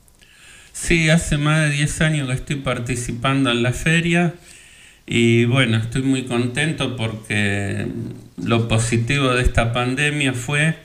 Sí, 0.72 1.10
hace 1.10 1.38
más 1.38 1.70
de 1.70 1.76
10 1.76 2.02
años 2.02 2.28
que 2.30 2.34
estoy 2.34 2.56
participando 2.56 3.52
en 3.52 3.62
la 3.62 3.74
feria 3.74 4.36
y 5.06 5.44
bueno, 5.44 5.78
estoy 5.78 6.04
muy 6.04 6.24
contento 6.24 6.96
porque 6.96 7.88
lo 8.42 8.70
positivo 8.70 9.34
de 9.34 9.44
esta 9.44 9.74
pandemia 9.74 10.32
fue 10.32 10.78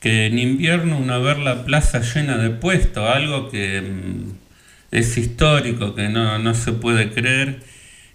que 0.00 0.26
en 0.26 0.40
invierno 0.40 0.98
uno 0.98 1.22
ver 1.22 1.38
la 1.38 1.64
plaza 1.64 2.00
llena 2.00 2.36
de 2.36 2.50
puestos, 2.50 3.08
algo 3.08 3.48
que 3.48 3.80
mm, 3.80 4.32
es 4.90 5.16
histórico, 5.16 5.94
que 5.94 6.08
no, 6.08 6.40
no 6.40 6.54
se 6.54 6.72
puede 6.72 7.10
creer. 7.10 7.60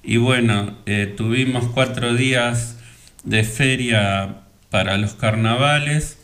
Y 0.04 0.18
bueno, 0.18 0.78
eh, 0.86 1.14
tuvimos 1.16 1.70
cuatro 1.74 2.16
días 2.16 2.80
de 3.24 3.44
feria 3.44 4.36
para 4.70 4.98
los 4.98 5.14
carnavales, 5.14 6.18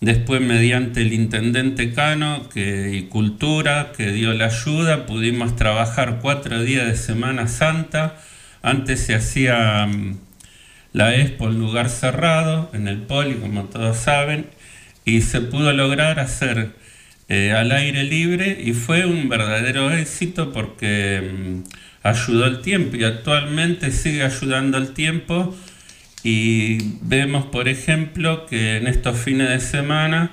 después 0.00 0.40
mediante 0.40 1.02
el 1.02 1.12
intendente 1.12 1.92
Cano 1.92 2.48
y 2.54 3.02
Cultura 3.02 3.92
que 3.96 4.12
dio 4.12 4.32
la 4.32 4.46
ayuda, 4.46 5.06
pudimos 5.06 5.56
trabajar 5.56 6.18
cuatro 6.20 6.62
días 6.62 6.86
de 6.86 6.96
Semana 6.96 7.48
Santa, 7.48 8.16
antes 8.62 9.00
se 9.00 9.14
hacía 9.14 9.86
mm, 9.86 10.18
la 10.92 11.16
expo 11.16 11.48
en 11.48 11.58
lugar 11.58 11.88
cerrado, 11.90 12.70
en 12.72 12.88
el 12.88 12.98
poli, 12.98 13.34
como 13.34 13.64
todos 13.64 13.96
saben, 13.96 14.46
y 15.04 15.22
se 15.22 15.40
pudo 15.40 15.72
lograr 15.72 16.20
hacer 16.20 16.70
eh, 17.28 17.52
al 17.52 17.72
aire 17.72 18.04
libre 18.04 18.60
y 18.62 18.72
fue 18.72 19.06
un 19.06 19.28
verdadero 19.28 19.90
éxito 19.90 20.52
porque 20.52 21.32
mm, 21.32 22.06
ayudó 22.06 22.46
el 22.46 22.60
tiempo 22.60 22.96
y 22.96 23.04
actualmente 23.04 23.90
sigue 23.90 24.22
ayudando 24.22 24.78
el 24.78 24.92
tiempo 24.92 25.56
y 26.24 26.98
vemos, 27.02 27.46
por 27.46 27.68
ejemplo, 27.68 28.46
que 28.46 28.76
en 28.76 28.86
estos 28.86 29.18
fines 29.18 29.48
de 29.48 29.60
semana 29.60 30.32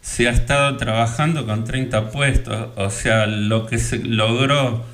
se 0.00 0.28
ha 0.28 0.30
estado 0.30 0.76
trabajando 0.76 1.46
con 1.46 1.64
30 1.64 2.10
puestos, 2.10 2.68
o 2.76 2.90
sea, 2.90 3.26
lo 3.26 3.66
que 3.66 3.78
se 3.78 3.98
logró 3.98 4.84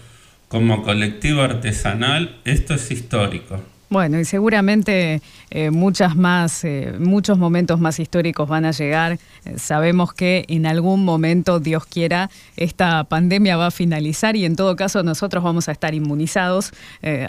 como 0.48 0.82
colectivo 0.82 1.42
artesanal, 1.42 2.36
esto 2.44 2.74
es 2.74 2.90
histórico. 2.90 3.62
Bueno, 3.90 4.18
y 4.18 4.24
seguramente 4.24 5.20
eh, 5.50 5.70
muchas 5.70 6.16
más, 6.16 6.64
eh, 6.64 6.94
muchos 6.98 7.38
momentos 7.38 7.78
más 7.78 8.00
históricos 8.00 8.48
van 8.48 8.64
a 8.64 8.70
llegar. 8.70 9.18
Eh, 9.44 9.58
sabemos 9.58 10.14
que 10.14 10.44
en 10.48 10.66
algún 10.66 11.04
momento, 11.04 11.60
Dios 11.60 11.84
quiera, 11.84 12.30
esta 12.56 13.04
pandemia 13.04 13.56
va 13.56 13.66
a 13.66 13.70
finalizar 13.70 14.36
y 14.36 14.46
en 14.46 14.56
todo 14.56 14.74
caso 14.74 15.02
nosotros 15.02 15.44
vamos 15.44 15.68
a 15.68 15.72
estar 15.72 15.94
inmunizados. 15.94 16.72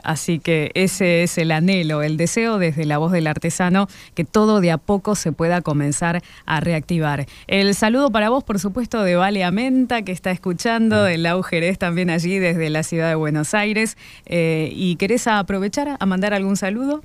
así 0.04 0.40
que 0.40 0.72
ese 0.74 1.24
es 1.24 1.38
el 1.38 1.52
anhelo, 1.52 2.02
el 2.02 2.18
deseo 2.18 2.58
desde 2.58 2.86
la 2.86 2.98
voz 2.98 3.12
del 3.12 3.28
artesano, 3.28 3.88
que 4.14 4.24
todo 4.24 4.62
de 4.62 4.72
a 4.72 4.78
poco 4.78 5.16
se 5.16 5.32
pueda 5.32 5.62
comenzar 5.62 6.22
a 6.46 6.60
reactivar. 6.62 7.26
El 7.48 7.76
saludo 7.76 8.12
para 8.12 8.30
vos, 8.30 8.44
por 8.44 8.60
supuesto, 8.60 9.04
de 9.04 9.16
Vale 9.16 9.44
Amenta, 9.44 10.04
que 10.04 10.12
está 10.12 10.32
escuchando, 10.32 11.04
de 11.04 11.18
Lau 11.18 11.44
Jerez 11.44 11.78
también 11.78 12.10
allí 12.10 12.40
desde 12.40 12.70
la 12.70 12.84
ciudad 12.84 13.10
de 13.10 13.16
Buenos 13.16 13.54
Aires. 13.54 13.98
¿Y 14.28 14.96
querés 14.96 15.28
aprovechar 15.28 15.98
a 16.00 16.06
mandar 16.06 16.34
algún 16.46 16.58
saludo? 16.58 17.04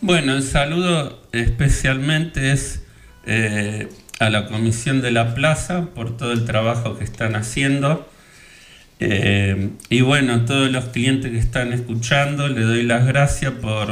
Bueno, 0.00 0.34
el 0.34 0.42
saludo 0.42 1.22
especialmente 1.32 2.52
es 2.52 2.82
eh, 3.26 3.88
a 4.18 4.30
la 4.30 4.46
Comisión 4.46 5.02
de 5.02 5.10
la 5.10 5.34
Plaza 5.34 5.90
por 5.94 6.16
todo 6.16 6.32
el 6.32 6.46
trabajo 6.46 6.96
que 6.96 7.04
están 7.04 7.36
haciendo. 7.36 8.08
Eh, 8.98 9.70
y 9.90 10.00
bueno, 10.00 10.34
a 10.34 10.44
todos 10.46 10.70
los 10.70 10.86
clientes 10.86 11.30
que 11.30 11.38
están 11.38 11.74
escuchando, 11.74 12.48
le 12.48 12.62
doy 12.62 12.82
las 12.84 13.06
gracias 13.06 13.52
por 13.52 13.90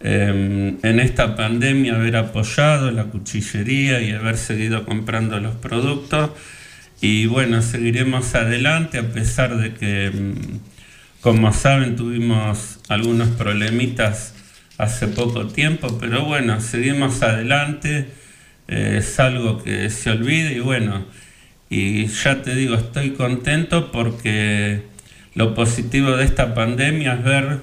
eh, 0.00 0.76
en 0.82 1.00
esta 1.00 1.36
pandemia 1.36 1.94
haber 1.94 2.16
apoyado 2.16 2.90
la 2.90 3.04
cuchillería 3.04 4.00
y 4.00 4.10
haber 4.10 4.36
seguido 4.36 4.84
comprando 4.84 5.38
los 5.38 5.54
productos. 5.54 6.30
Y 7.00 7.26
bueno, 7.26 7.62
seguiremos 7.62 8.34
adelante 8.34 8.98
a 8.98 9.12
pesar 9.12 9.56
de 9.58 9.74
que, 9.74 10.10
mm, 10.10 10.73
como 11.24 11.54
saben, 11.54 11.96
tuvimos 11.96 12.80
algunos 12.90 13.28
problemitas 13.28 14.34
hace 14.76 15.08
poco 15.08 15.46
tiempo, 15.46 15.96
pero 15.98 16.26
bueno, 16.26 16.60
seguimos 16.60 17.22
adelante, 17.22 18.08
eh, 18.68 18.96
es 18.98 19.18
algo 19.18 19.62
que 19.62 19.88
se 19.88 20.10
olvide 20.10 20.52
y 20.52 20.60
bueno, 20.60 21.06
y 21.70 22.08
ya 22.08 22.42
te 22.42 22.54
digo, 22.54 22.74
estoy 22.74 23.12
contento 23.12 23.90
porque 23.90 24.82
lo 25.34 25.54
positivo 25.54 26.14
de 26.14 26.26
esta 26.26 26.52
pandemia 26.52 27.14
es 27.14 27.24
ver 27.24 27.60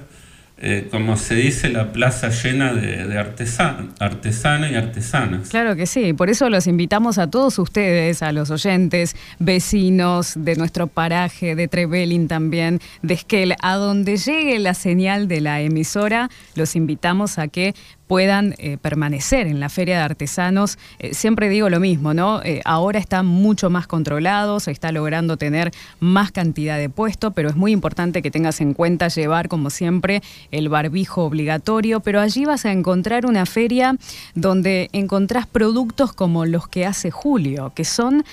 eh, 0.64 0.86
como 0.92 1.16
se 1.16 1.34
dice, 1.34 1.70
la 1.70 1.90
plaza 1.92 2.28
llena 2.28 2.72
de, 2.72 3.18
artesanos 3.18 4.70
y 4.70 4.74
artesanas. 4.76 5.48
Claro 5.48 5.74
que 5.74 5.86
sí, 5.86 6.12
por 6.12 6.30
eso 6.30 6.48
los 6.50 6.68
invitamos 6.68 7.18
a 7.18 7.28
todos 7.28 7.58
ustedes, 7.58 8.22
a 8.22 8.30
los 8.30 8.48
oyentes, 8.52 9.16
vecinos 9.40 10.34
de 10.36 10.54
nuestro 10.54 10.86
paraje, 10.86 11.56
de 11.56 11.66
Trevelin 11.66 12.28
también, 12.28 12.78
de 13.02 13.14
Esquel, 13.14 13.56
a 13.60 13.74
donde 13.74 14.16
llegue 14.16 14.60
la 14.60 14.74
señal 14.74 15.26
de 15.26 15.40
la 15.40 15.60
emisora, 15.60 16.30
los 16.54 16.76
invitamos 16.76 17.40
a 17.40 17.48
que 17.48 17.74
puedan 18.12 18.54
eh, 18.58 18.76
permanecer 18.76 19.46
en 19.46 19.58
la 19.58 19.70
Feria 19.70 19.96
de 19.96 20.02
Artesanos. 20.02 20.76
Eh, 20.98 21.14
siempre 21.14 21.48
digo 21.48 21.70
lo 21.70 21.80
mismo, 21.80 22.12
¿no? 22.12 22.42
Eh, 22.42 22.60
ahora 22.66 22.98
están 22.98 23.24
mucho 23.24 23.70
más 23.70 23.86
controlados, 23.86 24.64
se 24.64 24.70
está 24.70 24.92
logrando 24.92 25.38
tener 25.38 25.70
más 25.98 26.30
cantidad 26.30 26.76
de 26.76 26.90
puestos, 26.90 27.32
pero 27.34 27.48
es 27.48 27.56
muy 27.56 27.72
importante 27.72 28.20
que 28.20 28.30
tengas 28.30 28.60
en 28.60 28.74
cuenta 28.74 29.08
llevar, 29.08 29.48
como 29.48 29.70
siempre, 29.70 30.22
el 30.50 30.68
barbijo 30.68 31.24
obligatorio, 31.24 32.00
pero 32.00 32.20
allí 32.20 32.44
vas 32.44 32.66
a 32.66 32.72
encontrar 32.72 33.24
una 33.24 33.46
feria 33.46 33.96
donde 34.34 34.90
encontrás 34.92 35.46
productos 35.46 36.12
como 36.12 36.44
los 36.44 36.68
que 36.68 36.84
hace 36.84 37.10
Julio, 37.10 37.72
que 37.74 37.86
son 37.86 38.26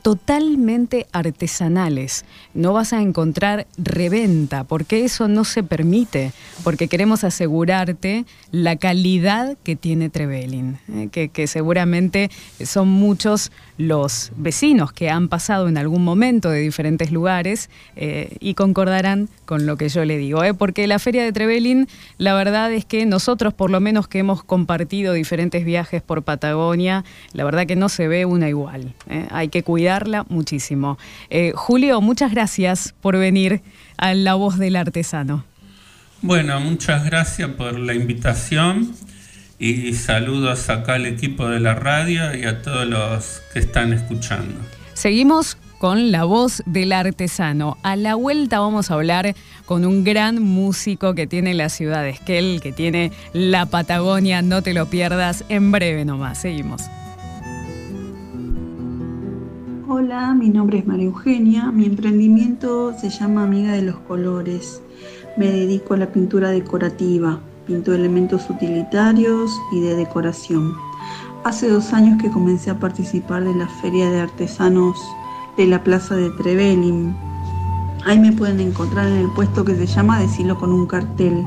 totalmente 0.00 1.08
artesanales. 1.12 2.24
No 2.54 2.72
vas 2.72 2.94
a 2.94 3.02
encontrar 3.02 3.66
reventa, 3.76 4.64
porque 4.64 5.04
eso 5.04 5.28
no 5.28 5.44
se 5.44 5.62
permite, 5.62 6.32
porque 6.64 6.88
queremos 6.88 7.22
asegurarte 7.22 8.24
la 8.50 8.76
calidad 8.76 9.25
que 9.64 9.74
tiene 9.74 10.08
Trevelin, 10.08 10.78
eh, 10.88 11.28
que, 11.32 11.46
seguramente 11.48 12.30
son 12.64 12.88
muchos 12.88 13.50
los 13.76 14.30
vecinos 14.36 14.92
que 14.92 15.10
han 15.10 15.28
pasado 15.28 15.68
en 15.68 15.78
algún 15.78 16.04
momento 16.04 16.48
de 16.48 16.60
diferentes 16.60 17.10
lugares 17.10 17.68
eh, 17.96 18.36
y 18.38 18.54
concordarán 18.54 19.28
con 19.44 19.66
lo 19.66 19.76
que 19.76 19.88
yo 19.88 20.04
le 20.04 20.16
digo, 20.16 20.44
eh, 20.44 20.54
porque 20.54 20.86
la 20.86 21.00
feria 21.00 21.24
de 21.24 21.32
Trevelin, 21.32 21.88
la 22.18 22.34
verdad 22.34 22.72
es 22.72 22.84
que 22.84 23.04
nosotros 23.04 23.52
por 23.52 23.70
lo 23.70 23.80
menos 23.80 24.06
que 24.06 24.20
hemos 24.20 24.44
compartido 24.44 25.12
diferentes 25.12 25.64
viajes 25.64 26.02
por 26.02 26.22
Patagonia, 26.22 27.04
la 27.32 27.42
verdad 27.42 27.66
que 27.66 27.74
no 27.74 27.88
se 27.88 28.06
ve 28.06 28.26
una 28.26 28.48
igual, 28.48 28.94
hay 29.30 29.48
que 29.48 29.64
cuidarla 29.64 30.24
muchísimo. 30.28 30.98
Julio, 31.54 32.00
muchas 32.00 32.30
gracias 32.30 32.94
por 33.00 33.16
venir 33.16 33.62
a 33.96 34.14
La 34.14 34.34
Voz 34.34 34.56
del 34.56 34.76
Artesano. 34.76 35.44
Bueno, 36.22 36.58
muchas 36.60 37.04
gracias 37.04 37.50
por 37.50 37.78
la 37.78 37.94
invitación 37.94 38.94
y 39.58 39.94
saludos 39.94 40.68
acá 40.68 40.94
al 40.94 41.06
equipo 41.06 41.48
de 41.48 41.60
la 41.60 41.74
radio 41.74 42.36
y 42.36 42.44
a 42.44 42.62
todos 42.62 42.86
los 42.86 43.42
que 43.52 43.58
están 43.58 43.92
escuchando. 43.92 44.54
Seguimos 44.94 45.56
con 45.78 46.10
la 46.10 46.24
voz 46.24 46.62
del 46.66 46.92
artesano. 46.92 47.76
A 47.82 47.96
la 47.96 48.14
vuelta 48.14 48.60
vamos 48.60 48.90
a 48.90 48.94
hablar 48.94 49.34
con 49.66 49.84
un 49.84 50.04
gran 50.04 50.42
músico 50.42 51.14
que 51.14 51.26
tiene 51.26 51.54
la 51.54 51.68
ciudad 51.68 52.02
de 52.02 52.10
Esquel, 52.10 52.60
que 52.62 52.72
tiene 52.72 53.12
la 53.32 53.66
Patagonia, 53.66 54.42
no 54.42 54.62
te 54.62 54.72
lo 54.72 54.86
pierdas, 54.86 55.44
en 55.48 55.72
breve 55.72 56.04
nomás. 56.04 56.38
Seguimos. 56.38 56.82
Hola, 59.88 60.34
mi 60.34 60.48
nombre 60.48 60.78
es 60.78 60.86
María 60.86 61.06
Eugenia, 61.06 61.70
mi 61.70 61.86
emprendimiento 61.86 62.94
se 62.98 63.08
llama 63.08 63.44
Amiga 63.44 63.72
de 63.72 63.82
los 63.82 63.96
Colores. 64.00 64.82
Me 65.36 65.46
dedico 65.46 65.94
a 65.94 65.98
la 65.98 66.12
pintura 66.12 66.50
decorativa 66.50 67.40
pinto 67.66 67.92
elementos 67.92 68.48
utilitarios 68.48 69.50
y 69.72 69.80
de 69.80 69.96
decoración. 69.96 70.74
Hace 71.44 71.68
dos 71.68 71.92
años 71.92 72.20
que 72.22 72.30
comencé 72.30 72.70
a 72.70 72.78
participar 72.78 73.44
de 73.44 73.54
la 73.54 73.68
Feria 73.80 74.10
de 74.10 74.20
Artesanos 74.20 74.96
de 75.56 75.66
la 75.66 75.82
Plaza 75.82 76.14
de 76.16 76.30
Trevelin. 76.30 77.14
Ahí 78.04 78.18
me 78.18 78.32
pueden 78.32 78.60
encontrar 78.60 79.08
en 79.08 79.18
el 79.18 79.30
puesto 79.32 79.64
que 79.64 79.74
se 79.74 79.86
llama 79.86 80.20
Decilo 80.20 80.58
con 80.58 80.72
un 80.72 80.86
cartel. 80.86 81.44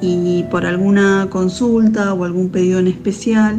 Y 0.00 0.44
por 0.50 0.66
alguna 0.66 1.28
consulta 1.30 2.12
o 2.12 2.24
algún 2.24 2.50
pedido 2.50 2.78
en 2.78 2.88
especial, 2.88 3.58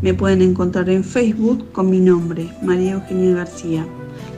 me 0.00 0.14
pueden 0.14 0.40
encontrar 0.42 0.88
en 0.88 1.04
Facebook 1.04 1.70
con 1.72 1.90
mi 1.90 2.00
nombre, 2.00 2.48
María 2.62 2.92
Eugenia 2.92 3.34
García. 3.34 3.86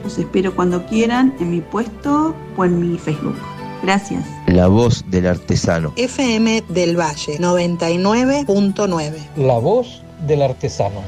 Los 0.03 0.17
espero 0.17 0.55
cuando 0.55 0.85
quieran 0.85 1.33
en 1.39 1.51
mi 1.51 1.61
puesto 1.61 2.35
o 2.57 2.65
en 2.65 2.79
mi 2.79 2.97
Facebook. 2.97 3.35
Gracias. 3.83 4.36
La 4.47 4.67
voz 4.67 5.03
del 5.09 5.27
artesano. 5.27 5.91
FM 5.97 6.63
del 6.69 6.95
Valle 6.97 7.37
99.9. 7.37 9.35
La 9.35 9.59
voz 9.59 10.01
del 10.25 10.41
artesano. 10.41 11.01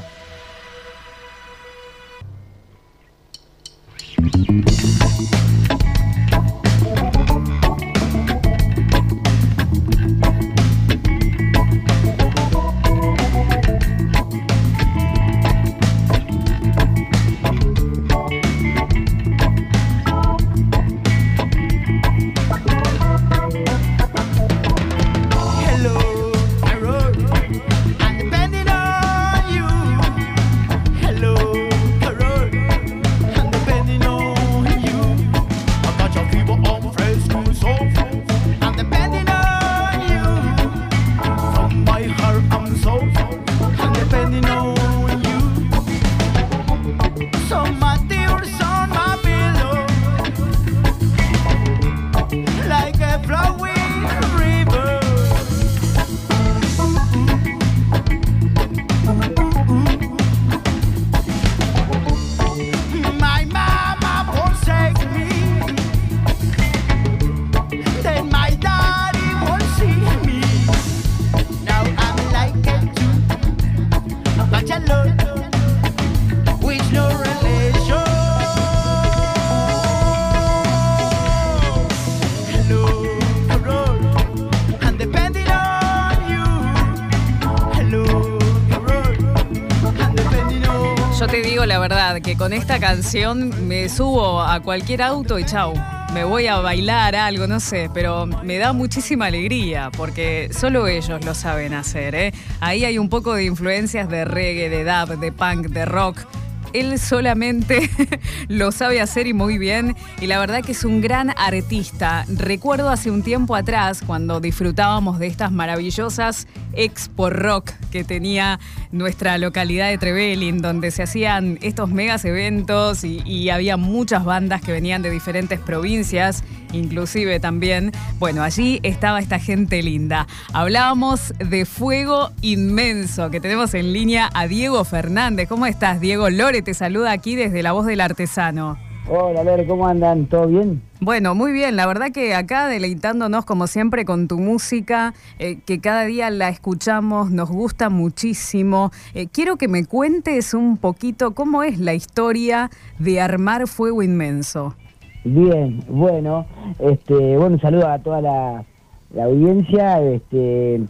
Que 92.18 92.36
con 92.36 92.52
esta 92.52 92.80
canción 92.80 93.68
me 93.68 93.88
subo 93.88 94.42
a 94.42 94.58
cualquier 94.60 95.02
auto 95.02 95.38
y 95.38 95.44
chau. 95.44 95.74
Me 96.12 96.24
voy 96.24 96.48
a 96.48 96.56
bailar 96.56 97.14
algo, 97.14 97.46
no 97.46 97.60
sé, 97.60 97.88
pero 97.94 98.26
me 98.26 98.58
da 98.58 98.72
muchísima 98.72 99.26
alegría 99.26 99.90
porque 99.96 100.50
solo 100.52 100.88
ellos 100.88 101.24
lo 101.24 101.34
saben 101.34 101.72
hacer. 101.72 102.16
¿eh? 102.16 102.32
Ahí 102.58 102.84
hay 102.84 102.98
un 102.98 103.08
poco 103.08 103.34
de 103.34 103.44
influencias 103.44 104.08
de 104.08 104.24
reggae, 104.24 104.68
de 104.68 104.84
dub, 104.84 105.20
de 105.20 105.30
punk, 105.30 105.68
de 105.68 105.84
rock 105.84 106.26
él 106.72 106.98
solamente 106.98 107.90
lo 108.48 108.72
sabe 108.72 109.00
hacer 109.00 109.26
y 109.26 109.32
muy 109.32 109.58
bien. 109.58 109.96
Y 110.20 110.26
la 110.26 110.38
verdad 110.38 110.62
que 110.62 110.72
es 110.72 110.84
un 110.84 111.00
gran 111.00 111.30
artista. 111.30 112.24
Recuerdo 112.28 112.90
hace 112.90 113.10
un 113.10 113.22
tiempo 113.22 113.56
atrás, 113.56 114.02
cuando 114.06 114.40
disfrutábamos 114.40 115.18
de 115.18 115.26
estas 115.26 115.52
maravillosas 115.52 116.46
Expo 116.74 117.30
Rock 117.30 117.72
que 117.90 118.04
tenía 118.04 118.60
nuestra 118.92 119.36
localidad 119.38 119.88
de 119.88 119.98
Trevelin, 119.98 120.62
donde 120.62 120.90
se 120.90 121.02
hacían 121.02 121.58
estos 121.60 121.90
megas 121.90 122.24
eventos 122.24 123.04
y, 123.04 123.22
y 123.24 123.50
había 123.50 123.76
muchas 123.76 124.24
bandas 124.24 124.62
que 124.62 124.72
venían 124.72 125.02
de 125.02 125.10
diferentes 125.10 125.58
provincias, 125.58 126.44
inclusive 126.72 127.40
también. 127.40 127.92
Bueno, 128.18 128.42
allí 128.42 128.80
estaba 128.82 129.18
esta 129.18 129.38
gente 129.38 129.82
linda. 129.82 130.26
Hablábamos 130.52 131.34
de 131.38 131.64
Fuego 131.64 132.30
Inmenso, 132.42 133.30
que 133.30 133.40
tenemos 133.40 133.74
en 133.74 133.92
línea 133.92 134.30
a 134.34 134.46
Diego 134.46 134.84
Fernández. 134.84 135.48
¿Cómo 135.48 135.66
estás, 135.66 136.00
Diego 136.00 136.30
Lore? 136.30 136.60
te 136.62 136.74
saluda 136.74 137.12
aquí 137.12 137.36
desde 137.36 137.62
La 137.62 137.72
Voz 137.72 137.86
del 137.86 138.00
Artesano. 138.00 138.89
Hola, 139.12 139.42
Lore, 139.42 139.66
¿cómo 139.66 139.88
andan? 139.88 140.26
¿Todo 140.26 140.46
bien? 140.46 140.82
Bueno, 141.00 141.34
muy 141.34 141.50
bien. 141.50 141.74
La 141.74 141.84
verdad 141.88 142.12
que 142.14 142.32
acá 142.32 142.68
deleitándonos 142.68 143.44
como 143.44 143.66
siempre 143.66 144.04
con 144.04 144.28
tu 144.28 144.38
música, 144.38 145.14
eh, 145.40 145.58
que 145.66 145.80
cada 145.80 146.04
día 146.04 146.30
la 146.30 146.48
escuchamos, 146.48 147.32
nos 147.32 147.50
gusta 147.50 147.90
muchísimo. 147.90 148.92
Eh, 149.12 149.26
quiero 149.26 149.56
que 149.56 149.66
me 149.66 149.84
cuentes 149.84 150.54
un 150.54 150.76
poquito 150.76 151.34
cómo 151.34 151.64
es 151.64 151.80
la 151.80 151.92
historia 151.92 152.70
de 153.00 153.20
Armar 153.20 153.66
Fuego 153.66 154.04
Inmenso. 154.04 154.76
Bien, 155.24 155.82
bueno, 155.88 156.46
este, 156.78 157.36
bueno, 157.36 157.58
saludo 157.58 157.88
a 157.88 157.98
toda 157.98 158.20
la, 158.20 158.64
la 159.12 159.24
audiencia. 159.24 160.00
Este, 160.02 160.82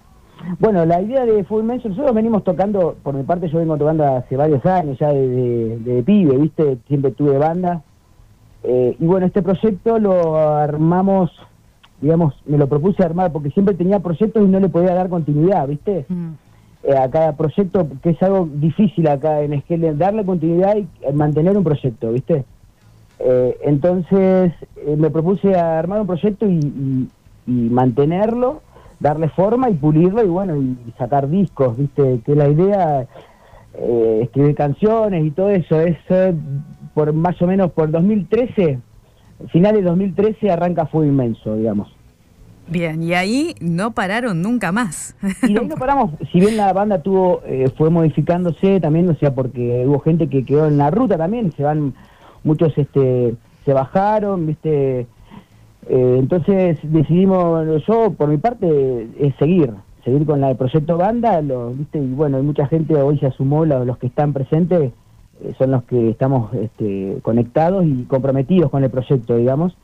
bueno, 0.59 0.85
la 0.85 1.01
idea 1.01 1.25
de 1.25 1.43
Full 1.45 1.63
Inmenso, 1.63 1.89
nosotros 1.89 2.15
venimos 2.15 2.45
tocando, 2.45 2.97
por 3.03 3.15
mi 3.15 3.23
parte 3.23 3.49
yo 3.49 3.61
vengo 3.61 3.79
tocando 3.79 4.05
hace 4.05 4.37
varios 4.37 4.67
años 4.67 4.99
ya 4.99 5.09
de, 5.11 5.79
de, 5.79 6.03
pibe, 6.03 6.37
¿viste? 6.37 6.77
Siempre 6.87 7.13
tuve 7.13 7.39
banda. 7.39 7.83
Eh, 8.63 8.97
y 8.99 9.07
bueno, 9.07 9.27
este 9.27 9.43
proyecto 9.43 9.99
lo 9.99 10.37
armamos, 10.37 11.31
digamos, 12.01 12.35
me 12.47 12.59
lo 12.59 12.69
propuse 12.69 13.03
armar 13.03 13.33
porque 13.33 13.51
siempre 13.51 13.75
tenía 13.75 14.01
proyectos 14.01 14.43
y 14.43 14.49
no 14.49 14.61
le 14.61 14.69
podía 14.69 14.95
dar 14.95 15.09
continuidad, 15.09 15.67
¿viste? 15.69 16.05
Mm. 16.09 16.31
Eh, 16.83 16.97
a 16.97 17.11
cada 17.11 17.37
proyecto, 17.37 17.89
que 18.03 18.11
es 18.11 18.23
algo 18.23 18.49
difícil 18.53 19.07
acá 19.09 19.43
en 19.43 19.53
Esquel, 19.53 19.99
darle 19.99 20.25
continuidad 20.25 20.77
y 20.77 20.87
mantener 21.13 21.57
un 21.57 21.65
proyecto, 21.65 22.13
¿viste? 22.13 22.45
Eh, 23.19 23.57
entonces 23.65 24.53
me 24.97 25.11
propuse 25.11 25.55
armar 25.55 26.01
un 26.01 26.07
proyecto 26.07 26.47
y 26.47 27.09
mantenerlo 27.47 28.63
darle 29.01 29.31
forma 29.31 29.71
y 29.71 29.75
pulirlo 29.75 30.23
y 30.23 30.29
bueno, 30.29 30.57
y 30.57 30.77
sacar 30.99 31.29
discos, 31.29 31.77
¿viste? 31.77 32.21
Que 32.25 32.37
la 32.37 32.49
idea, 32.49 33.07
eh, 33.75 34.21
escribir 34.23 34.55
canciones 34.55 35.25
y 35.25 35.31
todo 35.31 35.49
eso, 35.49 35.81
es 35.81 35.97
eh, 36.11 36.35
por 37.01 37.15
más 37.15 37.41
o 37.41 37.47
menos 37.47 37.73
por 37.73 37.91
2013, 37.91 38.79
final 39.49 39.75
de 39.75 39.81
2013 39.81 40.51
arranca 40.51 40.85
Fue 40.85 41.07
Inmenso, 41.07 41.57
digamos. 41.57 41.89
Bien, 42.69 43.03
y 43.03 43.15
ahí 43.15 43.55
no 43.59 43.93
pararon 43.93 44.43
nunca 44.43 44.71
más. 44.71 45.17
Y 45.43 45.57
ahí 45.57 45.67
no 45.67 45.77
paramos, 45.77 46.11
si 46.31 46.41
bien 46.41 46.59
la 46.59 46.71
banda 46.75 47.01
tuvo, 47.01 47.41
eh, 47.47 47.71
fue 47.75 47.89
modificándose 47.89 48.81
también, 48.81 49.09
o 49.09 49.15
sea, 49.15 49.35
porque 49.35 49.83
hubo 49.87 50.01
gente 50.01 50.29
que 50.29 50.45
quedó 50.45 50.69
en 50.69 50.77
la 50.77 50.91
ruta 50.91 51.17
también, 51.17 51.53
se 51.53 51.63
van, 51.63 51.95
muchos 52.45 52.77
este 52.77 53.35
se 53.65 53.73
bajaron, 53.73 54.47
viste, 54.47 55.07
eh, 55.89 56.17
entonces 56.19 56.81
decidimos, 56.83 57.83
yo 57.87 58.13
por 58.13 58.29
mi 58.29 58.37
parte, 58.37 59.09
es 59.19 59.35
seguir, 59.37 59.73
seguir 60.05 60.27
con 60.27 60.45
el 60.45 60.55
proyecto 60.55 60.99
banda, 60.99 61.41
lo, 61.41 61.71
¿viste? 61.71 61.99
y 61.99 62.13
bueno, 62.13 62.37
hay 62.37 62.43
mucha 62.43 62.67
gente 62.67 62.95
hoy 62.95 63.19
se 63.19 63.27
asumó, 63.27 63.65
los, 63.65 63.97
que 63.97 64.09
están 64.09 64.35
presentes 64.35 64.93
son 65.59 65.71
los 65.71 65.85
que 65.85 66.11
estamos 66.11 66.53
este, 66.55 67.19
conectados 67.23 67.85
y 67.87 68.05
comprometidos 68.05 68.71
con 68.71 68.85
el 68.85 68.91
proyecto, 68.91 69.37
digamos. 69.37 69.77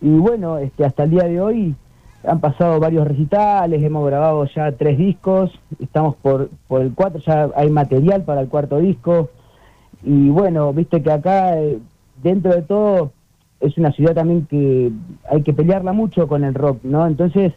Y 0.00 0.10
bueno, 0.10 0.58
este, 0.58 0.84
hasta 0.84 1.04
el 1.04 1.10
día 1.10 1.24
de 1.24 1.40
hoy 1.40 1.74
han 2.26 2.40
pasado 2.40 2.80
varios 2.80 3.06
recitales, 3.06 3.82
hemos 3.82 4.06
grabado 4.06 4.44
ya 4.46 4.72
tres 4.72 4.98
discos, 4.98 5.50
estamos 5.78 6.16
por, 6.16 6.48
por 6.68 6.80
el 6.80 6.94
cuatro, 6.94 7.20
ya 7.20 7.50
hay 7.54 7.70
material 7.70 8.22
para 8.22 8.40
el 8.40 8.48
cuarto 8.48 8.78
disco. 8.78 9.30
Y 10.02 10.30
bueno, 10.30 10.72
viste 10.72 11.02
que 11.02 11.10
acá, 11.10 11.58
eh, 11.58 11.78
dentro 12.22 12.54
de 12.54 12.62
todo, 12.62 13.12
es 13.60 13.76
una 13.78 13.92
ciudad 13.92 14.14
también 14.14 14.46
que 14.46 14.90
hay 15.30 15.42
que 15.42 15.52
pelearla 15.52 15.92
mucho 15.92 16.28
con 16.28 16.44
el 16.44 16.54
rock, 16.54 16.80
¿no? 16.82 17.06
Entonces, 17.06 17.52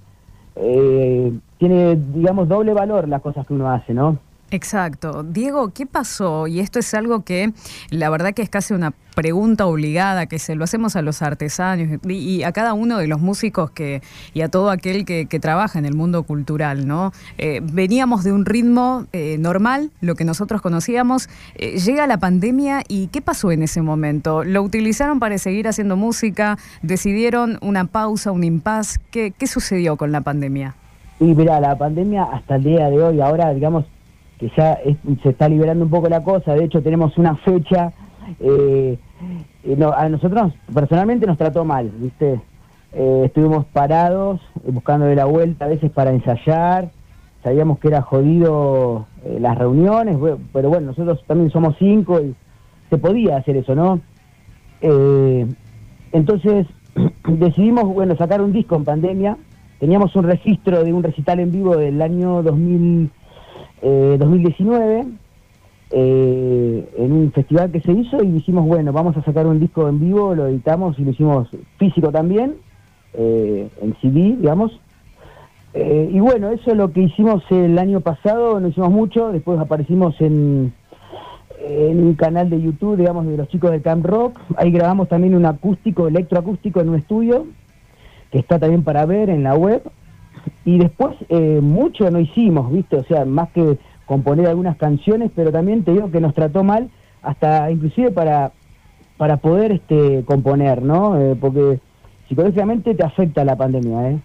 eh, 0.56 1.34
tiene, 1.58 1.98
digamos, 2.14 2.48
doble 2.48 2.74
valor 2.74 3.08
las 3.08 3.22
cosas 3.22 3.46
que 3.46 3.54
uno 3.54 3.70
hace, 3.70 3.94
¿no? 3.94 4.18
Exacto. 4.50 5.24
Diego, 5.24 5.72
¿qué 5.74 5.86
pasó? 5.86 6.48
Y 6.48 6.62
esto 6.62 6.80
es 6.80 6.94
algo 6.94 7.24
que 7.24 7.52
la 7.90 8.10
verdad 8.10 8.34
que 8.34 8.42
es 8.42 8.50
casi 8.50 8.74
una 8.74 8.94
pregunta 9.14 9.66
obligada 9.66 10.28
que 10.28 10.40
se 10.40 10.56
lo 10.56 10.64
hacemos 10.64 10.96
a 10.96 11.02
los 11.02 11.22
artesanos 11.22 12.00
y, 12.08 12.44
a 12.44 12.52
cada 12.52 12.74
uno 12.74 13.00
de 13.00 13.08
los 13.08 13.20
músicos 13.20 13.72
que 13.72 14.02
y 14.34 14.42
a 14.42 14.48
todo 14.50 14.70
aquel 14.70 15.06
que, 15.06 15.26
trabaja 15.42 15.78
en 15.80 15.86
el 15.86 15.96
mundo 15.96 16.24
cultural, 16.24 16.88
¿no? 16.88 17.12
Eh, 17.38 17.62
veníamos 17.62 18.24
de 18.24 18.32
un 18.32 18.46
ritmo 18.46 19.06
eh, 19.14 19.38
normal, 19.40 19.92
lo 20.02 20.16
que 20.16 20.24
nosotros 20.24 20.62
conocíamos, 20.62 21.30
eh, 21.56 21.78
llega 21.80 22.08
la 22.08 22.18
pandemia 22.18 22.84
y 22.88 23.08
¿qué 23.08 23.22
pasó 23.22 23.52
en 23.52 23.64
ese 23.64 23.82
momento? 23.82 24.44
¿Lo 24.44 24.62
utilizaron 24.62 25.20
para 25.20 25.38
seguir 25.38 25.68
haciendo 25.68 25.96
música? 25.96 26.58
¿Decidieron 26.82 27.58
una 27.62 27.86
pausa, 27.86 28.32
un 28.32 28.44
impas? 28.44 29.00
¿Qué, 29.12 29.32
qué 29.38 29.48
sucedió 29.48 29.96
con 29.96 30.12
la 30.12 30.22
pandemia? 30.22 30.76
Y 31.20 31.26
mira, 31.26 31.60
la 31.60 31.76
pandemia 31.78 32.24
hasta 32.24 32.56
el 32.56 32.64
día 32.64 32.90
de 32.90 33.02
hoy, 33.02 33.22
ahora 33.22 33.54
digamos 33.54 33.86
que 34.38 34.52
ya 34.56 34.80
se 35.24 35.30
está 35.30 35.50
liberando 35.50 35.86
un 35.86 35.92
poco 35.92 36.10
la 36.10 36.24
cosa, 36.24 36.54
de 36.54 36.66
hecho 36.66 36.82
tenemos 36.82 37.18
una 37.18 37.36
fecha, 37.38 37.92
eh, 38.40 38.98
a 39.96 40.10
nosotros 40.10 40.54
personalmente 40.74 41.26
nos 41.26 41.38
trató 41.38 41.66
mal, 41.66 41.92
¿viste? 41.98 42.40
Eh, 42.94 43.24
estuvimos 43.26 43.66
parados, 43.66 44.40
eh, 44.64 44.72
buscando 44.72 45.06
de 45.08 45.16
la 45.16 45.26
vuelta 45.26 45.66
a 45.66 45.70
veces 45.70 45.92
para 45.92 46.12
ensayar, 46.12 46.92
sabíamos 47.44 47.80
que 47.80 47.88
era 47.88 48.02
jodido 48.02 49.08
las 49.40 49.58
reuniones, 49.58 50.18
pero 50.54 50.70
bueno, 50.70 50.88
nosotros 50.88 51.24
también 51.26 51.50
somos 51.50 51.76
cinco 51.80 52.22
y 52.22 52.36
se 52.90 52.98
podía 52.98 53.38
hacer 53.38 53.58
eso, 53.58 53.76
¿no? 53.76 54.00
entonces 56.12 56.68
decidimos, 57.28 57.86
bueno, 57.86 58.16
sacar 58.16 58.42
un 58.42 58.54
disco 58.54 58.76
en 58.76 58.86
pandemia, 58.86 59.38
teníamos 59.80 60.16
un 60.16 60.24
registro 60.24 60.84
de 60.84 60.94
un 60.94 61.02
recital 61.02 61.40
en 61.40 61.52
vivo 61.52 61.76
del 61.76 62.00
año 62.02 62.44
2000 62.44 63.10
2019 63.82 65.00
eh, 65.00 65.06
eh, 65.92 66.90
en 66.98 67.12
un 67.14 67.32
festival 67.32 67.72
que 67.72 67.80
se 67.82 67.92
hizo 67.92 68.22
y 68.24 68.32
dijimos, 68.32 68.66
bueno, 68.66 68.92
vamos 68.92 69.16
a 69.18 69.24
sacar 69.24 69.48
un 69.48 69.60
disco 69.60 69.88
en 69.88 70.00
vivo, 70.00 70.36
lo 70.36 70.48
editamos 70.48 70.98
y 71.00 71.04
lo 71.04 71.12
hicimos 71.12 71.48
físico 71.78 72.12
también, 72.12 72.56
eh, 73.14 73.70
en 73.82 73.96
CD, 74.02 74.36
digamos. 74.38 74.80
y 75.74 76.20
bueno, 76.20 76.50
eso 76.50 76.72
es 76.72 76.78
lo 76.78 76.92
que 76.92 77.02
hicimos 77.02 77.44
el 77.52 77.78
año 77.78 78.02
pasado, 78.02 78.60
no 78.60 78.68
hicimos 78.68 78.92
mucho, 78.92 79.32
después 79.32 79.60
aparecimos 79.60 80.20
en, 80.20 80.74
en 81.60 82.04
un 82.04 82.16
canal 82.16 82.50
de 82.50 82.62
YouTube, 82.62 82.98
digamos, 82.98 83.28
de 83.28 83.38
los 83.38 83.48
chicos 83.48 83.72
de 83.72 83.82
Camp 83.82 84.06
Rock, 84.06 84.40
ahí 84.58 84.72
grabamos 84.72 85.08
también 85.08 85.36
un 85.36 85.46
acústico, 85.46 86.08
electroacústico 86.08 86.82
en 86.82 86.90
un 86.90 86.96
estudio, 86.96 87.46
que 88.32 88.40
está 88.40 88.60
también 88.60 88.84
para 88.84 89.06
ver 89.06 89.30
en 89.30 89.44
la 89.44 89.56
web, 89.56 89.84
y 90.66 90.78
después 90.80 91.16
eh, 91.30 91.60
mucho 91.62 92.10
no 92.12 92.20
hicimos, 92.20 92.72
¿viste? 92.72 92.98
O 92.98 93.04
sea, 93.04 93.26
más 93.26 93.50
que 93.50 93.78
componer 94.06 94.48
algunas 94.48 94.78
canciones, 94.78 95.32
pero 95.36 95.52
también 95.52 95.84
te 95.84 95.92
digo 95.92 96.12
que 96.12 96.22
nos 96.22 96.34
trató 96.34 96.64
mal, 96.64 96.90
hasta 97.22 97.70
inclusive 97.72 98.12
para, 98.12 98.52
para 99.18 99.38
poder 99.38 99.72
este, 99.72 100.24
componer, 100.26 100.82
¿no? 100.82 101.20
Eh, 101.20 101.36
porque 101.40 101.80
psicológicamente 102.28 102.96
te 102.96 103.04
afecta 103.04 103.44
la 103.44 103.56
pandemia, 103.56 104.12
¿eh? 104.12 104.20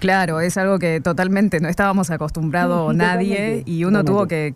Claro, 0.00 0.40
es 0.40 0.56
algo 0.56 0.78
que 0.78 1.00
totalmente 1.00 1.60
no 1.60 1.68
estábamos 1.68 2.10
acostumbrados 2.10 2.94
nadie 2.94 3.62
y 3.66 3.84
uno 3.84 4.04
tuvo 4.04 4.26
que, 4.26 4.52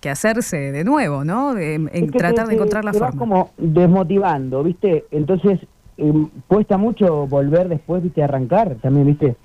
que, 0.00 0.10
hacerse 0.10 0.72
de 0.72 0.84
nuevo, 0.84 1.24
¿no? 1.24 1.58
En, 1.58 1.90
tratar 2.10 2.46
de 2.46 2.54
encontrar 2.54 2.84
la 2.84 2.92
te 2.92 2.98
forma. 2.98 3.18
como 3.18 3.50
desmotivando, 3.58 4.62
¿viste? 4.62 5.04
Entonces 5.10 5.60
em, 5.96 6.28
cuesta 6.46 6.76
mucho 6.78 7.26
volver 7.26 7.68
después, 7.68 8.02
¿viste? 8.02 8.22
Arrancar 8.22 8.76
también, 8.80 9.06
¿viste? 9.06 9.36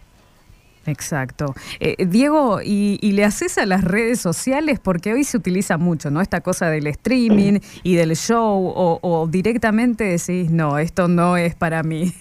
Exacto. 0.85 1.53
Eh, 1.79 2.05
Diego, 2.05 2.59
y, 2.63 2.97
le 3.11 3.23
haces 3.23 3.57
a 3.57 3.65
las 3.65 3.83
redes 3.83 4.19
sociales? 4.19 4.79
Porque 4.79 5.13
hoy 5.13 5.23
se 5.23 5.37
utiliza 5.37 5.77
mucho, 5.77 6.09
¿no? 6.09 6.21
Esta 6.21 6.41
cosa 6.41 6.69
del 6.69 6.87
streaming 6.87 7.59
y 7.83 7.95
del 7.95 8.15
show, 8.15 8.73
o, 8.75 9.27
directamente 9.29 10.03
decís, 10.05 10.51
no, 10.51 10.77
esto 10.77 11.07
no 11.07 11.37
es 11.37 11.55
para 11.55 11.83
mí. 11.83 12.11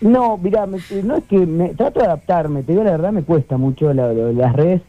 No, 0.00 0.36
mira, 0.36 0.66
no 0.66 0.76
es 1.16 1.24
que 1.28 1.46
me 1.46 1.74
trato 1.74 2.00
de 2.00 2.06
adaptarme, 2.06 2.64
te 2.64 2.72
digo 2.72 2.82
la 2.82 2.90
verdad, 2.90 3.12
me 3.12 3.22
cuesta 3.22 3.56
mucho 3.56 3.94
las 3.94 4.52
redes. 4.52 4.82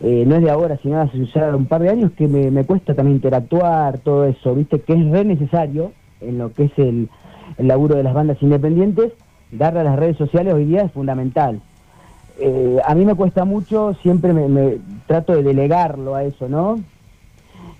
eh, 0.00 0.22
no 0.24 0.36
es 0.36 0.42
de 0.42 0.50
ahora, 0.50 0.78
sino 0.80 1.00
hace 1.00 1.26
ya 1.34 1.54
un 1.56 1.66
par 1.66 1.82
de 1.82 1.90
años 1.90 2.12
que 2.12 2.28
me, 2.28 2.48
me 2.52 2.64
cuesta 2.64 2.94
también 2.94 3.16
interactuar, 3.16 3.98
todo 3.98 4.24
eso, 4.24 4.54
viste, 4.54 4.80
que 4.80 4.92
es 4.92 5.10
re 5.10 5.24
necesario 5.24 5.92
en 6.20 6.38
lo 6.38 6.52
que 6.52 6.66
es 6.66 6.72
el, 6.76 7.08
el 7.58 7.66
laburo 7.66 7.96
de 7.96 8.04
las 8.04 8.14
bandas 8.14 8.40
independientes, 8.40 9.12
darle 9.50 9.80
a 9.80 9.84
las 9.84 9.98
redes 9.98 10.16
sociales 10.16 10.54
hoy 10.54 10.64
día 10.64 10.82
es 10.82 10.92
fundamental. 10.92 11.60
Eh, 12.38 12.78
a 12.84 12.94
mí 12.94 13.04
me 13.04 13.14
cuesta 13.14 13.44
mucho, 13.44 13.94
siempre 14.02 14.32
me, 14.32 14.48
me 14.48 14.78
trato 15.06 15.34
de 15.34 15.42
delegarlo 15.42 16.14
a 16.14 16.24
eso, 16.24 16.48
¿no? 16.48 16.80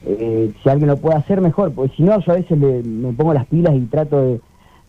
Eh, 0.04 0.52
si 0.62 0.68
alguien 0.68 0.88
lo 0.88 0.96
puede 0.96 1.16
hacer 1.16 1.40
mejor, 1.40 1.72
porque 1.72 1.94
si 1.96 2.02
no, 2.02 2.18
yo 2.20 2.32
a 2.32 2.36
veces 2.36 2.58
le- 2.58 2.82
me 2.82 3.12
pongo 3.12 3.32
las 3.34 3.46
pilas 3.46 3.74
y 3.74 3.80
trato 3.86 4.20
de, 4.20 4.40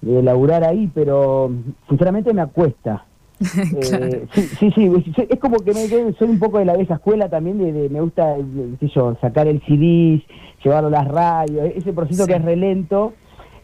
de 0.01 0.23
laburar 0.23 0.63
ahí, 0.63 0.89
pero 0.93 1.51
sinceramente 1.89 2.33
me 2.33 2.41
acuesta. 2.41 3.05
Eh, 3.75 4.27
sí, 4.35 4.49
sí, 4.59 4.71
sí, 4.75 4.91
es- 5.29 5.39
como 5.39 5.57
que 5.63 5.73
me, 5.73 5.87
soy 6.13 6.29
un 6.29 6.37
poco 6.37 6.59
de 6.59 6.65
la 6.65 6.75
vieja 6.75 6.95
escuela 6.95 7.29
también, 7.29 7.57
de, 7.57 7.71
de- 7.71 7.89
me 7.89 8.01
gusta, 8.01 8.35
qué 8.79 8.85
sé 8.87 8.93
yo, 8.93 9.15
sacar 9.21 9.47
el 9.47 9.61
CD, 9.65 10.21
llevarlo 10.63 10.89
a 10.89 10.91
las 11.03 11.07
radios, 11.07 11.71
ese 11.75 11.91
proceso 11.93 12.27
que 12.27 12.33
es 12.35 12.41
relento, 12.43 13.13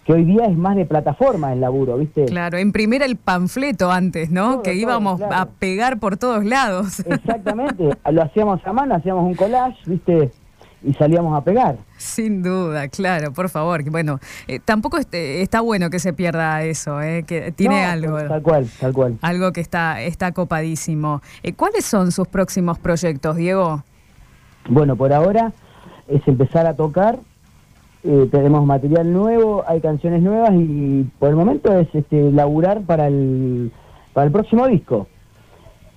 que 0.10 0.14
hoy 0.14 0.26
día 0.26 0.46
es 0.46 0.58
más 0.58 0.76
de 0.76 0.88
plataforma 0.88 1.54
el 1.54 1.62
laburo, 1.62 1.96
¿viste? 1.96 2.26
Claro, 2.26 2.58
imprimir 2.58 3.04
el 3.04 3.16
panfleto 3.16 3.92
antes, 3.92 4.32
¿no? 4.32 4.64
que 4.64 4.74
íbamos 4.74 5.22
a 5.22 5.46
pegar 5.46 6.00
por 6.00 6.18
todos 6.18 6.44
lados. 6.44 7.00
Exactamente, 7.06 7.92
lo 8.12 8.24
hacíamos 8.24 8.60
a 8.66 8.74
mano, 8.74 8.96
hacíamos 8.96 9.24
un 9.26 9.36
collage, 9.36 9.78
¿viste? 9.86 10.32
Y 10.82 10.94
salíamos 10.96 11.38
a 11.38 11.44
pegar. 11.44 11.78
Sin 11.98 12.42
duda, 12.42 12.88
claro, 12.88 13.34
por 13.34 13.50
favor. 13.50 13.88
Bueno, 13.92 14.20
eh, 14.48 14.60
tampoco 14.66 14.98
este- 14.98 15.44
está 15.44 15.62
bueno 15.62 15.92
que 15.92 16.00
se 16.00 16.12
pierda 16.12 16.64
eso, 16.64 17.00
eh, 17.04 17.24
que 17.28 17.52
tiene 17.52 17.84
No, 17.84 17.92
algo. 17.92 18.18
Tal 18.28 18.42
cual, 18.42 18.68
tal 18.80 18.94
cual. 18.94 19.18
Algo 19.22 19.52
que 19.52 19.62
está, 19.62 20.02
está 20.02 20.32
copadísimo. 20.32 21.22
Eh, 21.44 21.54
¿Cuáles 21.54 21.86
son 21.86 22.12
sus 22.12 22.28
próximos 22.28 22.80
proyectos, 22.80 23.36
Diego? 23.36 23.84
Bueno, 24.70 24.96
por 24.96 25.14
ahora 25.14 25.52
es 26.08 26.28
empezar 26.28 26.66
a 26.66 26.74
tocar. 26.76 27.20
Eh, 28.04 28.28
tenemos 28.32 28.66
material 28.66 29.12
nuevo, 29.12 29.64
hay 29.68 29.82
canciones 29.82 30.22
nuevas 30.22 30.52
y 30.54 31.04
por 31.20 31.30
el 31.30 31.36
momento 31.36 31.78
es 31.78 31.88
este, 31.94 32.32
laburar 32.32 32.82
para 32.82 33.08
el, 33.08 33.72
para 34.14 34.28
el 34.28 34.32
próximo 34.32 34.68
disco. 34.68 35.08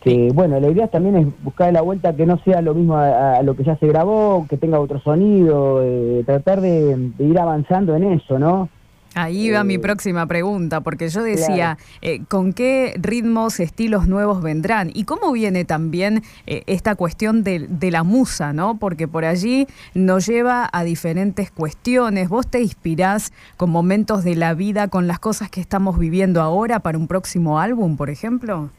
Que 0.03 0.31
bueno, 0.35 0.59
la 0.59 0.69
idea 0.69 0.89
también 0.89 1.17
es 1.17 1.45
buscar 1.45 1.73
la 1.73 1.81
vuelta 1.81 2.17
que 2.17 2.27
no 2.27 2.37
sea 2.39 2.61
lo 2.61 2.75
mismo 2.75 2.97
a, 2.97 3.37
a 3.37 3.43
lo 3.43 3.55
que 3.55 3.63
ya 3.63 3.77
se 3.77 3.87
grabó, 3.87 4.47
que 4.51 4.57
tenga 4.57 4.81
otro 4.81 4.99
sonido, 4.99 5.81
eh, 5.85 6.25
tratar 6.27 6.61
de, 6.61 6.97
de 6.97 7.25
ir 7.25 7.39
avanzando 7.39 7.95
en 7.95 8.05
eso, 8.13 8.39
¿no? 8.39 8.69
Ahí 9.15 9.51
va 9.51 9.63
mi 9.63 9.77
próxima 9.79 10.27
pregunta, 10.27 10.81
porque 10.81 11.09
yo 11.09 11.23
decía, 11.23 11.77
eh, 12.01 12.23
¿con 12.29 12.53
qué 12.53 12.95
ritmos, 12.97 13.61
estilos 13.61 14.09
nuevos 14.09 14.43
vendrán? 14.43 14.91
¿Y 14.95 15.05
cómo 15.05 15.33
viene 15.33 15.65
también 15.65 16.23
eh, 16.47 16.63
esta 16.67 16.95
cuestión 16.95 17.43
de, 17.43 17.67
de 17.69 17.91
la 17.91 18.05
musa, 18.05 18.53
no? 18.53 18.79
Porque 18.79 19.09
por 19.09 19.25
allí 19.25 19.67
nos 19.95 20.27
lleva 20.27 20.69
a 20.73 20.85
diferentes 20.85 21.51
cuestiones. 21.51 22.31
¿Vos 22.31 22.47
te 22.47 22.63
inspirás 22.63 23.33
con 23.59 23.71
momentos 23.71 24.25
de 24.25 24.35
la 24.35 24.55
vida, 24.55 24.89
con 24.89 25.07
las 25.07 25.19
cosas 25.19 25.51
que 25.51 25.61
estamos 25.61 25.99
viviendo 25.99 26.41
ahora 26.41 26.81
para 26.81 26.97
un 26.97 27.07
próximo 27.07 27.59
álbum, 27.59 27.97
por 27.97 28.09
ejemplo? 28.09 28.71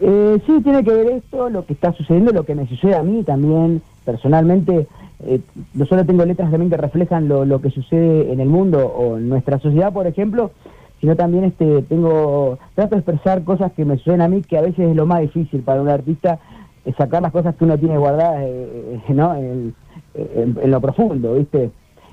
Eh, 0.00 0.42
sí, 0.46 0.60
tiene 0.62 0.82
que 0.84 0.92
ver 0.92 1.06
esto, 1.12 1.48
lo 1.48 1.64
que 1.64 1.72
está 1.72 1.92
sucediendo, 1.92 2.32
lo 2.32 2.44
que 2.44 2.54
me 2.54 2.66
sucede 2.66 2.96
a 2.96 3.02
mí 3.02 3.22
también, 3.22 3.80
personalmente. 4.04 4.86
Eh, 5.24 5.40
no 5.74 5.86
solo 5.86 6.04
tengo 6.04 6.24
letras 6.24 6.50
también 6.50 6.70
que 6.70 6.76
reflejan 6.76 7.28
lo, 7.28 7.44
lo 7.44 7.60
que 7.60 7.70
sucede 7.70 8.32
en 8.32 8.40
el 8.40 8.48
mundo 8.48 8.84
o 8.86 9.18
en 9.18 9.28
nuestra 9.28 9.58
sociedad, 9.60 9.92
por 9.92 10.06
ejemplo, 10.06 10.50
sino 11.00 11.14
también 11.16 11.44
este 11.44 11.82
tengo 11.82 12.58
trato 12.74 12.96
de 12.96 13.00
expresar 13.00 13.42
cosas 13.44 13.72
que 13.72 13.84
me 13.84 13.96
suceden 13.98 14.20
a 14.22 14.28
mí, 14.28 14.42
que 14.42 14.58
a 14.58 14.62
veces 14.62 14.88
es 14.90 14.96
lo 14.96 15.06
más 15.06 15.20
difícil 15.20 15.62
para 15.62 15.80
un 15.82 15.88
artista, 15.88 16.38
es 16.84 16.94
sacar 16.96 17.22
las 17.22 17.32
cosas 17.32 17.54
que 17.56 17.64
uno 17.64 17.78
tiene 17.78 17.98
guardadas 17.98 18.42
eh, 18.42 19.00
eh, 19.08 19.14
¿no? 19.14 19.34
en, 19.36 19.74
en- 20.14 20.58
en 20.62 20.70
lo 20.70 20.80
profundo, 20.80 21.34
¿viste? 21.34 21.70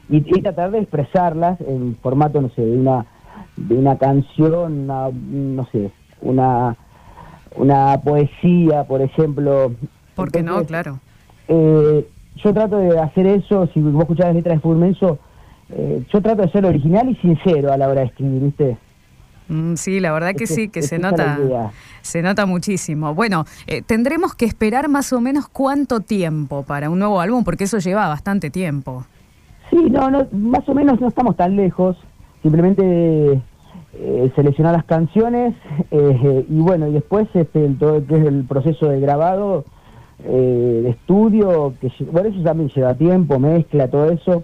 Y, 0.10 0.18
y 0.18 0.42
tratar 0.42 0.72
de 0.72 0.80
expresarlas 0.80 1.60
en 1.62 1.96
formato, 2.02 2.42
no 2.42 2.50
sé, 2.50 2.64
de 2.64 2.78
una, 2.78 3.06
de 3.58 3.76
una 3.76 3.98
canción, 3.98 4.74
una, 4.84 5.10
no 5.12 5.66
sé, 5.72 5.92
una 6.22 6.76
una 7.56 8.00
poesía, 8.04 8.84
por 8.84 9.02
ejemplo. 9.02 9.74
¿Por 10.16 10.32
qué 10.32 10.44
no? 10.44 10.64
Claro. 10.66 11.00
eh, 11.48 12.08
yo 12.44 12.54
trato 12.54 12.78
de 12.78 13.00
hacer 13.00 13.28
eso, 13.28 13.68
si 13.74 13.80
vos 13.82 14.02
escuchás 14.02 14.28
las 14.28 14.36
letras 14.36 14.56
de 14.58 14.62
Fulmenso, 14.62 15.20
eh, 15.70 16.04
yo 16.12 16.22
trato 16.22 16.42
de 16.44 16.50
ser 16.52 16.66
original 16.66 17.10
y 17.10 17.16
sincero 17.16 17.72
a 17.72 17.78
la 17.78 17.88
hora 17.88 18.02
de 18.02 18.08
escribir, 18.08 18.42
¿viste? 18.44 18.78
Mm, 19.50 19.76
sí, 19.76 20.00
la 20.00 20.12
verdad 20.12 20.34
que 20.36 20.46
sí, 20.46 20.70
que 20.70 20.82
se 20.84 21.00
nota, 21.00 21.40
se 22.02 22.22
nota 22.22 22.46
muchísimo. 22.46 23.16
Bueno, 23.16 23.46
eh, 23.68 23.82
tendremos 23.82 24.36
que 24.36 24.46
esperar 24.46 24.90
más 24.90 25.12
o 25.12 25.22
menos 25.22 25.48
cuánto 25.50 26.02
tiempo 26.02 26.64
para 26.64 26.90
un 26.90 27.00
nuevo 27.00 27.20
álbum, 27.20 27.44
porque 27.44 27.64
eso 27.64 27.80
lleva 27.80 28.08
bastante 28.08 28.50
tiempo. 28.52 29.06
Sí, 29.72 29.78
no, 29.90 30.10
no, 30.12 30.28
más 30.32 30.68
o 30.70 30.74
menos 30.74 31.00
no 31.02 31.08
estamos 31.08 31.36
tan 31.36 31.56
lejos, 31.56 31.98
simplemente 32.44 33.42
eh, 33.94 34.32
seleccionar 34.36 34.74
las 34.74 34.86
canciones 34.86 35.56
eh, 35.92 36.46
y 36.48 36.60
bueno, 36.60 36.88
y 36.88 36.94
después 36.94 37.28
este, 37.34 37.66
el- 37.66 37.78
todo 37.78 38.00
lo 38.00 38.06
que 38.06 38.18
es 38.18 38.26
el 38.26 38.44
proceso 38.46 38.88
de 38.90 39.00
grabado, 39.00 39.66
eh, 40.26 40.82
de 40.84 40.90
estudio, 40.90 41.74
que 41.80 41.92
bueno, 42.12 42.30
eso 42.30 42.44
también 42.44 42.70
lleva 42.70 42.94
tiempo, 42.94 43.40
mezcla, 43.40 43.88
todo 43.88 44.10
eso, 44.12 44.44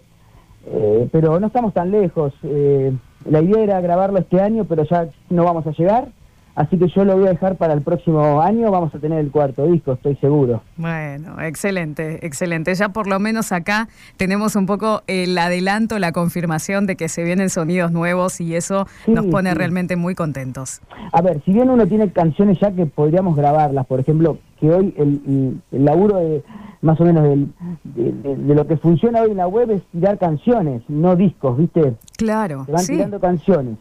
eh, 0.68 1.08
pero 1.12 1.40
no 1.40 1.48
estamos 1.48 1.74
tan 1.74 1.92
lejos. 1.92 2.34
eh, 2.44 2.94
la 3.30 3.42
idea 3.42 3.64
era 3.64 3.82
grabarlo 3.82 4.20
este 4.20 4.40
año, 4.40 4.66
pero 4.66 4.84
ya 4.84 5.08
no 5.32 5.44
vamos 5.44 5.66
a 5.66 5.72
llegar, 5.72 6.10
así 6.56 6.78
que 6.78 6.88
yo 6.90 7.04
lo 7.04 7.16
voy 7.18 7.26
a 7.26 7.32
dejar 7.32 7.56
para 7.56 7.74
el 7.74 7.82
próximo 7.82 8.40
año, 8.40 8.70
vamos 8.70 8.94
a 8.94 9.00
tener 9.00 9.18
el 9.20 9.32
cuarto 9.32 9.66
disco, 9.66 9.94
estoy 9.94 10.16
seguro. 10.18 10.62
Bueno, 10.78 11.42
excelente, 11.42 12.24
excelente. 12.24 12.74
Ya 12.76 12.90
por 12.90 13.08
lo 13.08 13.20
menos 13.20 13.52
acá 13.52 13.90
tenemos 14.18 14.56
un 14.56 14.68
poco 14.68 15.02
el 15.08 15.36
adelanto, 15.40 15.98
la 15.98 16.12
confirmación 16.12 16.86
de 16.86 16.96
que 16.96 17.10
se 17.10 17.24
vienen 17.24 17.50
sonidos 17.50 17.92
nuevos 17.92 18.40
y 18.40 18.56
eso 18.56 18.86
Sí, 19.06 19.12
nos 19.12 19.26
pone 19.26 19.50
sí. 19.52 19.58
realmente 19.58 19.96
muy 19.96 20.14
contentos. 20.14 20.82
A 21.12 21.22
ver, 21.24 21.42
si 21.46 21.52
bien 21.52 21.70
uno 21.72 21.88
tiene 21.88 22.12
canciones 22.12 22.60
ya 22.60 22.72
que 22.72 22.86
podríamos 22.86 23.36
grabarlas, 23.36 23.88
por 23.88 24.00
ejemplo, 24.00 24.38
que 24.66 24.74
hoy 24.74 24.94
el, 24.98 25.60
el- 25.72 25.86
laburo 25.86 26.18
de 26.18 26.44
más 26.82 27.00
o 27.00 27.06
menos 27.06 27.24
del- 27.24 27.48
de, 27.84 28.12
de- 28.12 28.36
de 28.36 28.56
lo 28.56 28.66
que 28.68 28.78
funciona 28.78 29.22
hoy 29.22 29.32
en 29.32 29.38
la 29.38 29.48
web 29.48 29.72
es 29.72 29.84
tirar 29.92 30.18
canciones, 30.18 30.82
no 30.88 31.16
discos, 31.16 31.58
¿viste? 31.58 31.96
Claro, 32.18 32.66
Se 32.66 32.72
van 32.72 32.82
sí. 32.82 32.94
tirando 32.94 33.20
canciones. 33.20 33.78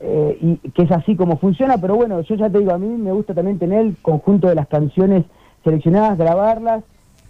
Eh, 0.00 0.38
y 0.62 0.70
que 0.70 0.82
es 0.82 0.90
así 0.92 1.16
como 1.16 1.38
funciona, 1.38 1.78
pero 1.78 1.96
bueno, 1.96 2.20
yo 2.20 2.34
ya 2.34 2.50
te 2.50 2.58
digo, 2.58 2.72
a 2.72 2.78
mí 2.78 2.86
me 2.88 3.12
gusta 3.12 3.32
también 3.34 3.58
tener 3.58 3.80
el 3.80 3.96
conjunto 4.02 4.48
de 4.48 4.54
las 4.54 4.66
canciones 4.68 5.24
seleccionadas, 5.64 6.18
grabarlas 6.18 6.84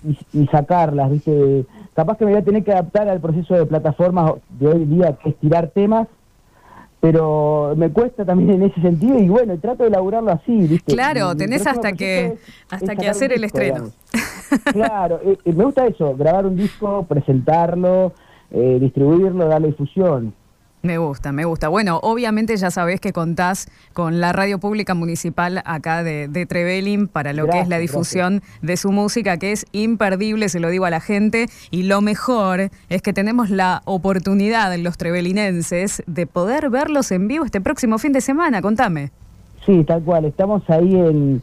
y, 0.05 0.19
y 0.43 0.47
sacarlas, 0.49 1.11
¿viste? 1.11 1.65
Capaz 1.95 2.17
que 2.19 2.25
me 2.25 2.33
voy 2.33 2.41
a 2.41 2.45
tener 2.45 2.65
que 2.65 2.73
adaptar 2.73 3.09
al 3.09 3.21
proceso 3.21 3.55
de 3.55 3.67
plataformas 3.67 4.33
de 4.59 4.67
hoy 4.69 4.85
día, 4.85 5.13
que 5.23 5.31
es 5.31 5.37
tirar 5.37 5.69
temas, 5.69 6.09
pero 7.01 7.75
me 7.77 7.91
cuesta 7.91 8.25
también 8.25 8.51
en 8.51 8.63
ese 8.71 8.81
sentido 8.81 9.19
y 9.19 9.29
bueno, 9.29 9.57
trato 9.59 9.83
de 9.85 9.91
elaborarlo 9.91 10.33
así, 10.33 10.57
¿viste? 10.67 10.93
Claro, 10.93 11.31
Mi 11.31 11.37
tenés 11.37 11.67
hasta 11.67 11.93
que, 11.93 12.27
es- 12.27 12.41
hasta 12.71 12.93
es 12.93 12.99
que 12.99 13.09
hacer 13.09 13.33
el 13.33 13.43
disco, 13.43 13.59
estreno. 13.59 13.91
Claro, 14.73 15.21
eh, 15.25 15.39
eh, 15.45 15.53
me 15.53 15.65
gusta 15.65 15.87
eso, 15.87 16.15
grabar 16.17 16.47
un 16.47 16.57
disco, 16.57 17.05
presentarlo, 17.09 18.13
eh, 18.51 18.79
distribuirlo, 18.81 19.47
darle 19.47 19.69
difusión. 19.69 20.35
Me 20.87 20.99
gusta, 20.99 21.33
me 21.33 21.45
gusta. 21.45 21.67
Bueno, 21.67 21.99
obviamente 22.03 22.57
ya 22.57 22.71
sabés 22.71 23.01
que 23.01 23.13
contás 23.13 23.67
con 23.93 24.21
la 24.21 24.33
radio 24.33 24.61
pública 24.61 24.95
municipal 24.95 25.61
acá 25.65 26.05
de, 26.05 26.29
de 26.29 26.47
Trevelin 26.47 27.09
para 27.09 27.33
lo 27.33 27.47
que 27.49 27.59
es 27.59 27.69
la 27.69 27.79
Gracias, 27.79 27.93
difusión 27.93 28.43
de 28.63 28.77
su 28.77 28.93
música, 28.93 29.37
que 29.37 29.51
es 29.51 29.67
imperdible, 29.73 30.49
se 30.49 30.61
lo 30.61 30.71
digo 30.71 30.85
a 30.85 30.91
la 30.91 31.01
gente. 31.01 31.49
Y 31.73 31.83
lo 31.83 32.03
mejor 32.03 32.71
es 32.89 33.03
que 33.03 33.13
tenemos 33.13 33.51
la 33.51 33.83
oportunidad, 33.85 34.77
los 34.79 34.97
trevelinenses, 34.97 36.05
de 36.07 36.29
poder 36.29 36.71
verlos 36.71 37.11
en 37.11 37.27
vivo 37.27 37.45
este 37.45 37.61
próximo 37.61 37.99
fin 37.99 38.13
de 38.13 38.21
semana. 38.21 38.63
Contame. 38.63 39.11
Sí, 39.65 39.83
tal 39.83 40.05
cual. 40.05 40.25
Estamos 40.25 40.63
ahí 40.71 40.95
en, 40.95 41.43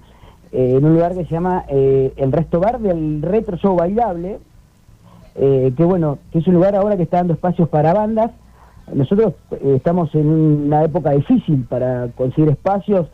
eh, 0.53 0.75
en 0.77 0.85
un 0.85 0.93
lugar 0.93 1.15
que 1.15 1.25
se 1.25 1.31
llama 1.31 1.65
eh, 1.67 2.13
el 2.15 2.31
Resto 2.31 2.61
Bar 2.61 2.79
del 2.79 3.21
Retro 3.21 3.57
Show 3.57 3.75
Bailable, 3.75 4.39
eh, 5.35 5.73
que 5.75 5.83
bueno, 5.83 6.19
que 6.31 6.39
es 6.39 6.47
un 6.47 6.53
lugar 6.53 6.77
ahora 6.77 6.95
que 6.95 7.03
está 7.03 7.17
dando 7.17 7.33
espacios 7.33 7.67
para 7.67 7.93
bandas. 7.93 8.31
Nosotros 8.91 9.33
eh, 9.51 9.73
estamos 9.77 10.13
en 10.15 10.27
una 10.27 10.83
época 10.83 11.11
difícil 11.11 11.65
para 11.69 12.07
conseguir 12.15 12.49
espacios 12.49 13.07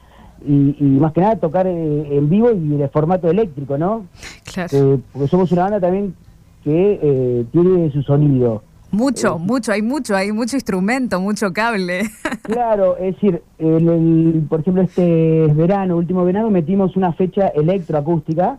y, 0.46 0.76
y 0.80 0.84
más 1.00 1.12
que 1.14 1.22
nada 1.22 1.36
tocar 1.36 1.68
eh, 1.68 2.18
en 2.18 2.30
vivo 2.30 2.52
y 2.52 2.70
de 2.78 2.88
formato 2.88 3.30
eléctrico, 3.30 3.78
¿no? 3.78 4.06
Claro. 4.54 4.70
Eh, 4.96 5.00
porque 5.12 5.28
somos 5.28 5.52
una 5.52 5.64
banda 5.64 5.80
también 5.80 6.16
que 6.64 7.00
eh, 7.02 7.46
tiene 7.52 7.92
su 7.92 8.02
sonido. 8.04 8.64
Mucho, 8.92 9.38
mucho, 9.38 9.72
hay 9.72 9.84
mucho, 9.84 10.16
hay 10.16 10.32
mucho 10.32 10.56
instrumento, 10.56 11.20
mucho 11.22 11.54
cable. 11.54 12.04
Claro, 12.42 12.98
es 12.98 13.14
decir, 13.14 13.44
en 13.60 13.88
el- 13.88 14.46
por 14.50 14.62
ejemplo, 14.62 14.82
este 14.82 15.46
verano, 15.54 15.98
último 15.98 16.26
verano, 16.26 16.50
metimos 16.50 16.96
una 16.96 17.14
fecha 17.14 17.50
electroacústica 17.50 18.58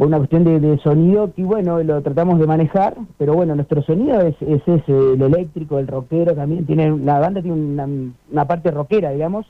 por 0.00 0.06
una 0.06 0.16
cuestión 0.16 0.44
de, 0.44 0.60
de 0.60 0.78
sonido 0.78 1.30
que, 1.34 1.44
bueno, 1.44 1.82
lo 1.82 2.00
tratamos 2.00 2.38
de 2.40 2.46
manejar, 2.46 2.96
pero 3.18 3.34
bueno, 3.34 3.54
nuestro 3.54 3.82
sonido 3.82 4.18
es, 4.22 4.34
es 4.40 4.62
ese, 4.66 5.12
el 5.12 5.20
eléctrico, 5.20 5.78
el 5.78 5.86
rockero 5.86 6.34
también, 6.34 6.64
tiene 6.64 6.96
la 6.96 7.18
banda 7.18 7.42
tiene 7.42 7.60
una, 7.60 7.86
una 8.32 8.44
parte 8.46 8.70
rockera, 8.70 9.10
digamos. 9.10 9.44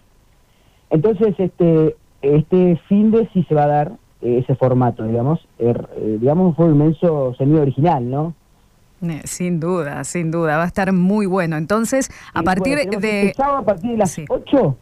Entonces, 0.91 1.37
este 1.39 1.95
este 2.21 2.81
fin 2.89 3.13
de 3.13 3.29
sí 3.33 3.47
se 3.49 3.55
va 3.55 3.63
a 3.63 3.69
dar, 3.69 3.93
ese 4.23 4.57
formato, 4.57 5.05
digamos. 5.05 5.39
Er, 5.57 5.89
eh, 5.97 6.17
digamos, 6.21 6.49
un 6.49 6.57
fuego 6.57 6.73
inmenso 6.73 7.33
sonido 7.35 7.63
original, 7.63 8.11
¿no? 8.11 8.35
Eh, 9.03 9.21
Sin 9.27 9.61
duda, 9.61 10.03
sin 10.03 10.33
duda, 10.33 10.57
va 10.57 10.65
a 10.65 10.67
estar 10.67 10.93
muy 10.93 11.27
bueno. 11.27 11.59
Entonces, 11.59 12.11
a 12.35 12.43
partir 12.43 12.75
bueno, 12.75 12.99
de... 12.99 13.27
este 13.27 13.35
sábado 13.35 13.59
a 13.59 13.65
partir 13.65 13.93
de 13.93 13.99
las 13.99 14.21
8 14.29 14.77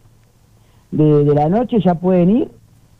de, 0.92 1.24
de 1.24 1.34
la 1.34 1.50
noche 1.50 1.76
ya 1.84 1.94
pueden 1.94 2.30
ir. 2.30 2.50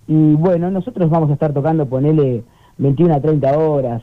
Y 0.06 0.34
bueno, 0.34 0.70
nosotros 0.70 1.08
vamos 1.08 1.30
a 1.30 1.32
estar 1.32 1.54
tocando, 1.54 1.86
ponele 1.86 2.44
21 2.78 3.14
a 3.14 3.20
30 3.20 3.58
horas, 3.58 4.02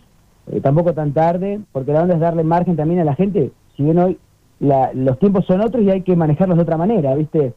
eh, 0.52 0.62
tampoco 0.62 0.94
tan 0.94 1.12
tarde, 1.14 1.60
porque 1.72 1.92
la 1.94 2.04
onda 2.04 2.16
es 2.16 2.20
darle 2.22 2.44
margen 2.44 2.76
también 2.76 3.00
a 3.02 3.06
la 3.06 3.16
gente. 3.16 3.52
Si 3.76 3.84
bien 3.84 3.98
hoy 4.00 4.18
la- 4.60 4.92
los 4.94 5.18
tiempos 5.20 5.46
son 5.46 5.62
otros 5.62 5.84
y 5.84 5.90
hay 5.90 6.02
que 6.02 6.16
manejarlos 6.16 6.58
de 6.58 6.64
otra 6.64 6.78
manera, 6.78 7.14
¿viste? 7.16 7.54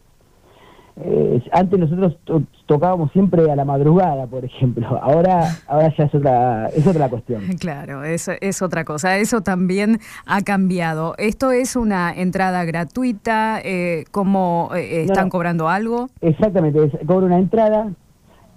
Eh, 1.01 1.41
antes 1.53 1.79
nosotros 1.79 2.16
to- 2.25 2.43
tocábamos 2.66 3.12
siempre 3.12 3.49
a 3.49 3.55
la 3.55 3.64
madrugada, 3.64 4.27
por 4.27 4.45
ejemplo. 4.45 4.85
Ahora, 5.03 5.45
ahora 5.69 5.95
ya 5.97 6.05
es 6.05 6.14
otra, 6.14 6.66
es 6.71 6.85
otra 6.87 7.09
cuestión. 7.09 7.43
Claro, 7.61 8.03
eso 8.03 8.33
es 8.41 8.62
otra 8.62 8.85
cosa. 8.85 9.16
Eso 9.19 9.41
también 9.43 9.99
ha 10.27 10.41
cambiado. 10.43 11.14
¿Esto 11.19 11.53
es 11.53 11.77
una 11.77 12.12
entrada 12.12 12.64
gratuita? 12.64 13.61
Eh, 13.62 14.07
¿Cómo 14.11 14.71
eh, 14.75 15.03
están 15.03 15.27
no. 15.27 15.31
cobrando 15.31 15.69
algo? 15.69 16.09
Exactamente, 16.21 16.85
es- 16.87 17.07
cobra 17.07 17.27
una 17.27 17.39
entrada 17.39 17.93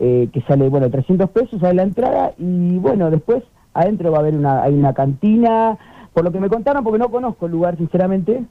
eh, 0.02 0.30
que 0.34 0.41
sale, 0.41 0.68
bueno, 0.70 0.89
300 0.89 1.30
pesos, 1.30 1.60
sale 1.60 1.76
la 1.76 1.84
entrada 1.84 2.34
y 2.38 2.78
bueno, 2.78 3.12
después 3.12 3.43
adentro 3.74 4.12
va 4.12 4.18
a 4.18 4.22
haber 4.22 4.36
una, 4.36 4.64
hay 4.64 4.74
una 4.74 4.93
cantina, 4.93 5.78
por 6.14 6.24
lo 6.24 6.32
que 6.32 6.39
me 6.39 6.49
contaron, 6.49 6.84
porque 6.84 6.99
no 6.99 7.10
conozco 7.10 7.45
el 7.45 7.52
lugar 7.52 7.78
sinceramente, 7.78 8.43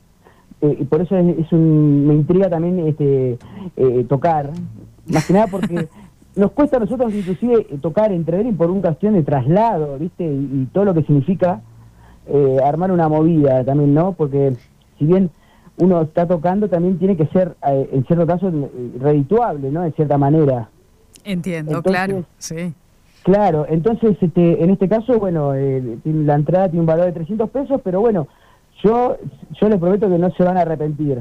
eh, 0.60 0.76
y 0.80 0.84
por 0.84 1.00
eso 1.00 1.16
es, 1.16 1.38
es 1.38 1.52
un, 1.52 2.06
me 2.06 2.14
intriga 2.14 2.48
también 2.48 2.78
este 2.86 3.38
eh, 3.76 4.06
tocar, 4.08 4.50
más 5.12 5.26
que 5.26 5.32
nada 5.32 5.48
porque 5.48 5.88
nos 6.36 6.52
cuesta 6.52 6.76
a 6.76 6.80
nosotros 6.80 7.12
inclusive 7.12 7.66
eh, 7.68 7.78
tocar 7.82 8.12
entre 8.12 8.38
Belén 8.38 8.56
por 8.56 8.70
una 8.70 8.82
cuestión 8.82 9.14
de 9.14 9.22
traslado, 9.22 9.98
¿viste? 9.98 10.24
Y, 10.24 10.62
y 10.62 10.68
todo 10.72 10.84
lo 10.84 10.94
que 10.94 11.02
significa 11.02 11.62
eh, 12.32 12.58
armar 12.64 12.92
una 12.92 13.08
movida 13.08 13.64
también, 13.64 13.92
¿no? 13.92 14.12
Porque 14.12 14.52
si 14.98 15.04
bien 15.04 15.30
uno 15.78 16.02
está 16.02 16.26
tocando, 16.26 16.68
también 16.68 16.98
tiene 16.98 17.16
que 17.16 17.26
ser, 17.26 17.56
eh, 17.66 17.88
en 17.92 18.04
cierto 18.04 18.26
caso, 18.26 18.52
redituable, 19.00 19.70
¿no? 19.70 19.82
De 19.82 19.92
cierta 19.92 20.18
manera. 20.18 20.68
Entiendo, 21.24 21.76
Entonces, 21.76 21.92
claro. 21.92 22.24
Sí. 22.38 22.74
Claro, 23.22 23.66
entonces 23.68 24.16
este, 24.20 24.64
en 24.64 24.70
este 24.70 24.88
caso, 24.88 25.18
bueno, 25.18 25.54
eh, 25.54 25.98
la 26.04 26.34
entrada 26.34 26.68
tiene 26.68 26.80
un 26.80 26.86
valor 26.86 27.06
de 27.06 27.12
300 27.12 27.50
pesos, 27.50 27.80
pero 27.84 28.00
bueno, 28.00 28.28
yo, 28.82 29.18
yo 29.60 29.68
les 29.68 29.78
prometo 29.78 30.08
que 30.08 30.18
no 30.18 30.30
se 30.30 30.42
van 30.42 30.56
a 30.56 30.62
arrepentir. 30.62 31.18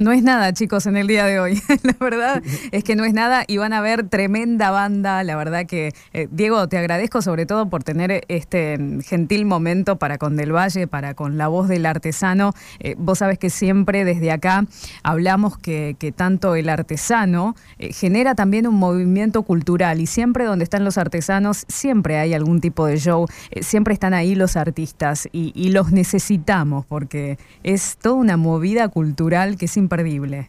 No 0.00 0.12
es 0.12 0.22
nada, 0.22 0.54
chicos, 0.54 0.86
en 0.86 0.96
el 0.96 1.06
día 1.06 1.26
de 1.26 1.40
hoy. 1.40 1.60
la 1.82 1.94
verdad 2.00 2.42
es 2.72 2.84
que 2.84 2.96
no 2.96 3.04
es 3.04 3.12
nada 3.12 3.44
y 3.46 3.58
van 3.58 3.74
a 3.74 3.82
ver 3.82 4.08
tremenda 4.08 4.70
banda. 4.70 5.22
La 5.24 5.36
verdad 5.36 5.66
que, 5.66 5.92
eh, 6.14 6.26
Diego, 6.30 6.66
te 6.68 6.78
agradezco 6.78 7.20
sobre 7.20 7.44
todo 7.44 7.68
por 7.68 7.84
tener 7.84 8.24
este 8.28 8.78
mm, 8.78 9.00
gentil 9.02 9.44
momento 9.44 9.96
para 9.96 10.16
con 10.16 10.36
Del 10.36 10.56
Valle, 10.56 10.86
para 10.86 11.12
con 11.12 11.36
la 11.36 11.48
voz 11.48 11.68
del 11.68 11.84
artesano. 11.84 12.54
Eh, 12.78 12.94
vos 12.96 13.18
sabes 13.18 13.38
que 13.38 13.50
siempre 13.50 14.06
desde 14.06 14.32
acá 14.32 14.64
hablamos 15.02 15.58
que, 15.58 15.96
que 15.98 16.12
tanto 16.12 16.54
el 16.54 16.70
artesano 16.70 17.54
eh, 17.78 17.92
genera 17.92 18.34
también 18.34 18.66
un 18.66 18.76
movimiento 18.76 19.42
cultural 19.42 20.00
y 20.00 20.06
siempre 20.06 20.46
donde 20.46 20.64
están 20.64 20.82
los 20.82 20.96
artesanos, 20.96 21.66
siempre 21.68 22.16
hay 22.16 22.32
algún 22.32 22.62
tipo 22.62 22.86
de 22.86 22.96
show, 22.96 23.26
eh, 23.50 23.62
siempre 23.62 23.92
están 23.92 24.14
ahí 24.14 24.34
los 24.34 24.56
artistas 24.56 25.28
y, 25.30 25.52
y 25.54 25.72
los 25.72 25.92
necesitamos 25.92 26.86
porque 26.86 27.36
es 27.64 27.98
toda 28.00 28.14
una 28.14 28.38
movida 28.38 28.88
cultural 28.88 29.58
que 29.58 29.66
es 29.66 29.76
imperdible. 29.90 30.48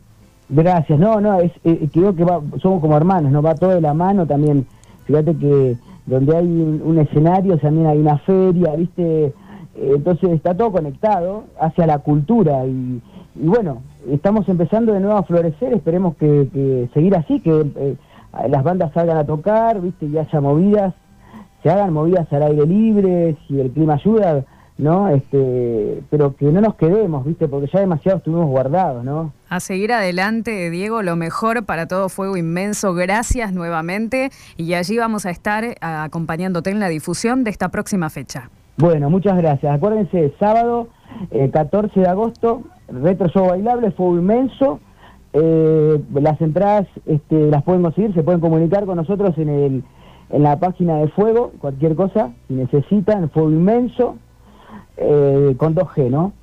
Gracias, 0.49 0.99
no, 0.99 1.19
no, 1.21 1.39
es, 1.39 1.51
eh, 1.63 1.87
creo 1.91 2.13
que 2.15 2.23
va, 2.23 2.41
somos 2.61 2.81
como 2.81 2.95
hermanos, 2.97 3.31
¿no? 3.31 3.41
Va 3.41 3.55
todo 3.55 3.71
de 3.71 3.81
la 3.81 3.93
mano 3.93 4.27
también. 4.27 4.65
Fíjate 5.05 5.35
que 5.35 5.77
donde 6.05 6.35
hay 6.35 6.45
un, 6.45 6.81
un 6.83 6.99
escenario 6.99 7.57
también 7.57 7.87
hay 7.87 7.97
una 7.97 8.17
feria, 8.19 8.75
¿viste? 8.75 9.27
Eh, 9.27 9.33
entonces 9.95 10.29
está 10.31 10.55
todo 10.55 10.71
conectado 10.73 11.45
hacia 11.59 11.87
la 11.87 11.99
cultura 11.99 12.65
y, 12.65 13.01
y 13.35 13.47
bueno, 13.47 13.81
estamos 14.09 14.47
empezando 14.49 14.93
de 14.93 14.99
nuevo 14.99 15.17
a 15.17 15.23
florecer, 15.23 15.73
esperemos 15.73 16.15
que, 16.17 16.49
que 16.53 16.89
seguir 16.93 17.15
así, 17.15 17.39
que 17.39 17.65
eh, 17.77 17.95
las 18.49 18.63
bandas 18.63 18.91
salgan 18.93 19.17
a 19.17 19.25
tocar, 19.25 19.79
¿viste? 19.79 20.05
Y 20.05 20.17
haya 20.17 20.41
movidas, 20.41 20.93
se 21.63 21.69
hagan 21.69 21.93
movidas 21.93 22.31
al 22.33 22.43
aire 22.43 22.65
libre, 22.65 23.37
si 23.47 23.59
el 23.59 23.71
clima 23.71 23.93
ayuda, 23.93 24.43
¿no? 24.77 25.09
Este, 25.09 26.01
pero 26.09 26.35
que 26.35 26.45
no 26.45 26.61
nos 26.61 26.75
quedemos, 26.75 27.25
¿viste? 27.25 27.47
Porque 27.47 27.69
ya 27.71 27.79
demasiado 27.79 28.17
estuvimos 28.17 28.47
guardados, 28.47 29.03
¿no? 29.03 29.33
A 29.49 29.59
seguir 29.59 29.91
adelante, 29.91 30.69
Diego, 30.69 31.01
lo 31.03 31.15
mejor 31.15 31.65
para 31.65 31.87
todo 31.87 32.09
Fuego 32.09 32.37
Inmenso. 32.37 32.93
Gracias 32.93 33.53
nuevamente 33.53 34.29
y 34.57 34.73
allí 34.73 34.97
vamos 34.97 35.25
a 35.25 35.29
estar 35.29 35.63
eh, 35.63 35.75
acompañándote 35.81 36.69
en 36.69 36.79
la 36.79 36.89
difusión 36.89 37.43
de 37.43 37.51
esta 37.51 37.69
próxima 37.69 38.09
fecha. 38.09 38.49
Bueno, 38.77 39.09
muchas 39.09 39.37
gracias. 39.37 39.75
Acuérdense, 39.75 40.33
sábado 40.39 40.87
eh, 41.31 41.49
14 41.51 41.99
de 41.99 42.07
agosto, 42.07 42.63
Retro 42.87 43.27
Show 43.27 43.49
Bailable, 43.49 43.91
Fuego 43.91 44.17
Inmenso. 44.17 44.79
Eh, 45.33 46.01
las 46.13 46.41
entradas 46.41 46.87
este, 47.05 47.49
las 47.49 47.63
pueden 47.63 47.83
conseguir, 47.83 48.13
se 48.13 48.23
pueden 48.23 48.41
comunicar 48.41 48.85
con 48.85 48.97
nosotros 48.97 49.37
en, 49.37 49.49
el, 49.49 49.83
en 50.29 50.43
la 50.43 50.59
página 50.59 50.97
de 50.97 51.07
Fuego, 51.09 51.53
cualquier 51.59 51.95
cosa, 51.95 52.31
si 52.47 52.55
necesitan, 52.55 53.29
Fuego 53.29 53.49
Inmenso, 53.51 54.17
eh, 55.01 55.55
con 55.57 55.75
2G, 55.75 56.09
¿no? 56.09 56.33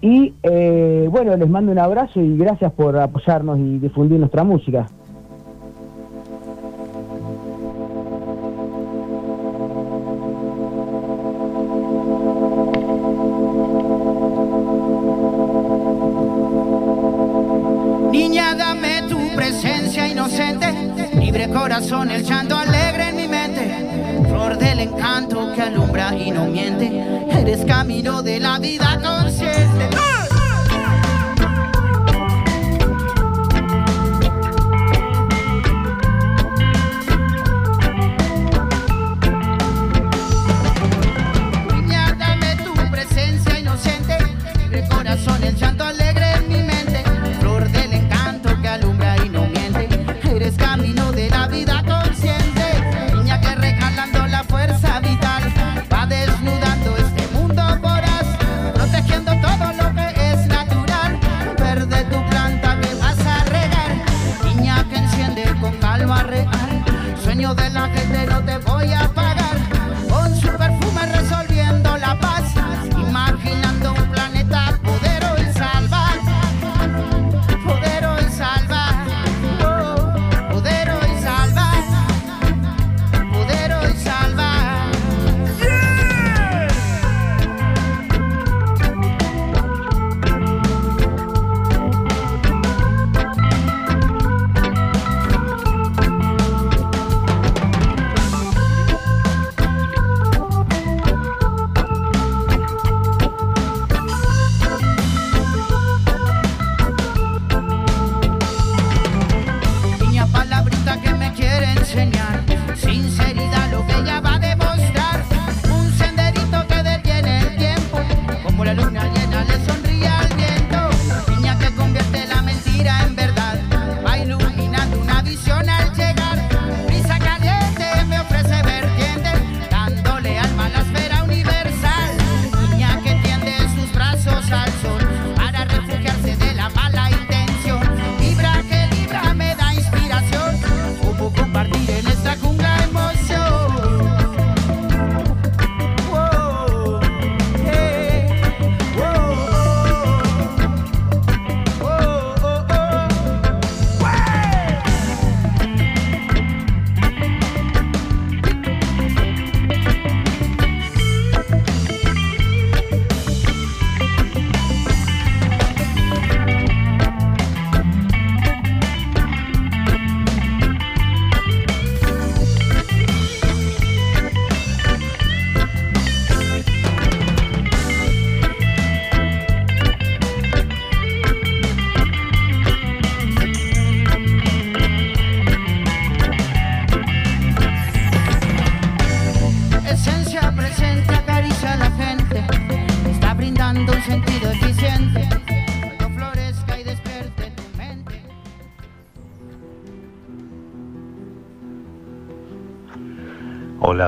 Y 0.00 0.34
eh, 0.42 1.08
bueno, 1.10 1.36
les 1.36 1.48
mando 1.48 1.70
un 1.70 1.78
abrazo 1.78 2.20
y 2.20 2.36
gracias 2.36 2.72
por 2.72 2.96
apoyarnos 2.96 3.58
y 3.58 3.78
difundir 3.78 4.18
nuestra 4.18 4.42
música. 4.42 4.86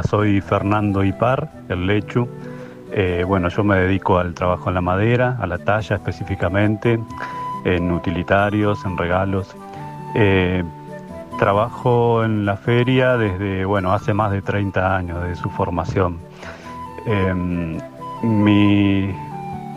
Soy 0.02 0.40
Fernando 0.40 1.04
Ipar, 1.04 1.50
el 1.68 1.86
Lechu. 1.86 2.28
Eh, 2.92 3.24
bueno, 3.26 3.48
yo 3.48 3.64
me 3.64 3.76
dedico 3.78 4.18
al 4.18 4.34
trabajo 4.34 4.68
en 4.68 4.74
la 4.74 4.80
madera, 4.80 5.36
a 5.40 5.46
la 5.46 5.58
talla 5.58 5.96
específicamente, 5.96 6.98
en 7.64 7.92
utilitarios, 7.92 8.84
en 8.84 8.96
regalos. 8.96 9.54
Eh, 10.14 10.62
trabajo 11.38 12.24
en 12.24 12.44
la 12.44 12.56
feria 12.56 13.16
desde, 13.16 13.64
bueno, 13.64 13.92
hace 13.92 14.14
más 14.14 14.32
de 14.32 14.42
30 14.42 14.96
años 14.96 15.22
de 15.24 15.36
su 15.36 15.50
formación. 15.50 16.18
Em, 17.06 17.78
mi 18.22 19.14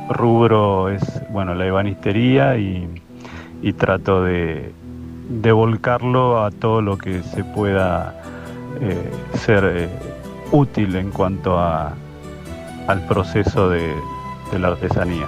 rubro 0.09 0.89
es, 0.89 1.03
bueno, 1.29 1.53
la 1.53 1.65
ebanistería 1.65 2.57
y, 2.57 2.87
y 3.61 3.73
trato 3.73 4.23
de, 4.23 4.71
de, 5.29 5.51
volcarlo 5.51 6.43
a 6.43 6.51
todo 6.51 6.81
lo 6.81 6.97
que 6.97 7.23
se 7.23 7.43
pueda 7.43 8.13
eh, 8.79 9.11
ser 9.33 9.63
eh, 9.65 9.89
útil 10.51 10.95
en 10.95 11.11
cuanto 11.11 11.57
a, 11.57 11.93
al 12.87 13.05
proceso 13.07 13.69
de, 13.69 13.93
de 14.51 14.59
la 14.59 14.69
artesanía. 14.69 15.27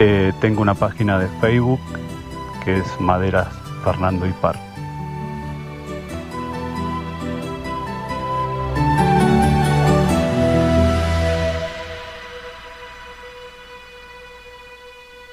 Eh, 0.00 0.32
tengo 0.40 0.60
una 0.62 0.74
página 0.74 1.18
de 1.18 1.28
Facebook 1.40 1.80
que 2.64 2.78
es 2.78 3.00
Maderas 3.00 3.48
Fernando 3.84 4.26
Ipar. 4.26 4.58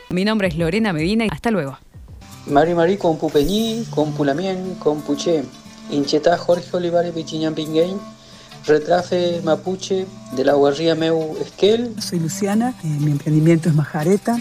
Mi 0.09 0.26
nombre 0.26 0.49
es 0.49 0.57
Lorena 0.57 0.91
Medina 0.91 1.26
y 1.26 1.30
hasta 1.32 1.51
luego. 1.51 1.78
Mari 2.47 2.74
Mari 2.76 2.97
con 2.97 3.18
Pupeñí, 3.18 3.86
con 3.89 4.12
Pulamien, 4.12 4.76
con 4.76 5.01
Puché. 5.01 5.43
Incheta 5.89 6.38
Jorge 6.38 6.77
Olivares 6.77 7.13
Pichiñán 7.13 7.55
Pinguein. 7.55 7.99
Retrafe 8.65 9.41
Mapuche 9.43 10.05
de 10.34 10.45
la 10.45 10.53
guarría 10.53 10.95
Meu 10.95 11.36
Esquel. 11.41 11.95
Soy 11.99 12.19
Luciana, 12.19 12.75
eh, 12.84 12.88
mi 12.88 13.11
emprendimiento 13.11 13.69
es 13.69 13.75
Majareta. 13.75 14.38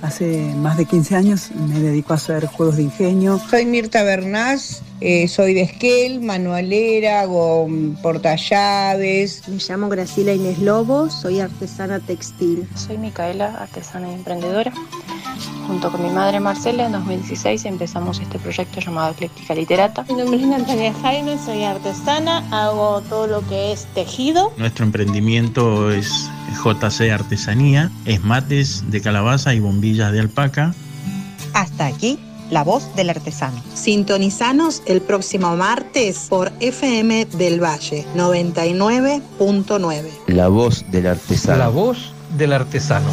Hace 0.00 0.54
más 0.54 0.76
de 0.76 0.84
15 0.84 1.16
años 1.16 1.50
me 1.50 1.80
dedico 1.80 2.12
a 2.12 2.16
hacer 2.16 2.46
juegos 2.46 2.76
de 2.76 2.84
ingenio. 2.84 3.40
Soy 3.50 3.66
Mirta 3.66 4.04
Bernás, 4.04 4.82
eh, 5.00 5.26
soy 5.26 5.54
de 5.54 5.62
Esquel, 5.62 6.20
manualera, 6.20 7.22
hago 7.22 7.68
portallaves. 8.00 9.48
Me 9.48 9.58
llamo 9.58 9.88
Graciela 9.88 10.32
Inés 10.32 10.60
Lobo, 10.60 11.10
soy 11.10 11.40
artesana 11.40 11.98
textil. 11.98 12.68
Soy 12.76 12.96
Micaela, 12.96 13.56
artesana 13.60 14.10
y 14.10 14.14
emprendedora. 14.14 14.72
Junto 15.68 15.92
con 15.92 16.02
mi 16.02 16.08
madre 16.08 16.40
Marcela, 16.40 16.86
en 16.86 16.92
2016 16.92 17.66
empezamos 17.66 18.18
este 18.20 18.38
proyecto 18.38 18.80
llamado 18.80 19.12
Ecléctica 19.12 19.54
Literata. 19.54 20.02
Mi 20.08 20.14
nombre 20.14 20.40
es 20.40 20.46
Natalia 20.46 20.94
Jaime, 21.02 21.36
soy 21.44 21.62
artesana, 21.62 22.42
hago 22.50 23.02
todo 23.02 23.26
lo 23.26 23.46
que 23.46 23.72
es 23.72 23.84
tejido. 23.92 24.50
Nuestro 24.56 24.86
emprendimiento 24.86 25.90
es 25.90 26.30
JC 26.64 27.10
Artesanía, 27.12 27.90
es 28.06 28.24
mates 28.24 28.90
de 28.90 29.02
calabaza 29.02 29.52
y 29.52 29.60
bombillas 29.60 30.10
de 30.10 30.20
alpaca. 30.20 30.74
Hasta 31.52 31.84
aquí 31.84 32.18
la 32.50 32.64
voz 32.64 32.88
del 32.96 33.10
artesano. 33.10 33.62
Sintonizanos 33.74 34.82
el 34.86 35.02
próximo 35.02 35.54
martes 35.54 36.28
por 36.30 36.50
FM 36.60 37.26
del 37.36 37.62
Valle 37.62 38.06
99.9. 38.16 40.08
La 40.28 40.48
voz 40.48 40.90
del 40.90 41.08
artesano. 41.08 41.58
La 41.58 41.68
voz 41.68 42.10
del 42.38 42.54
artesano. 42.54 43.10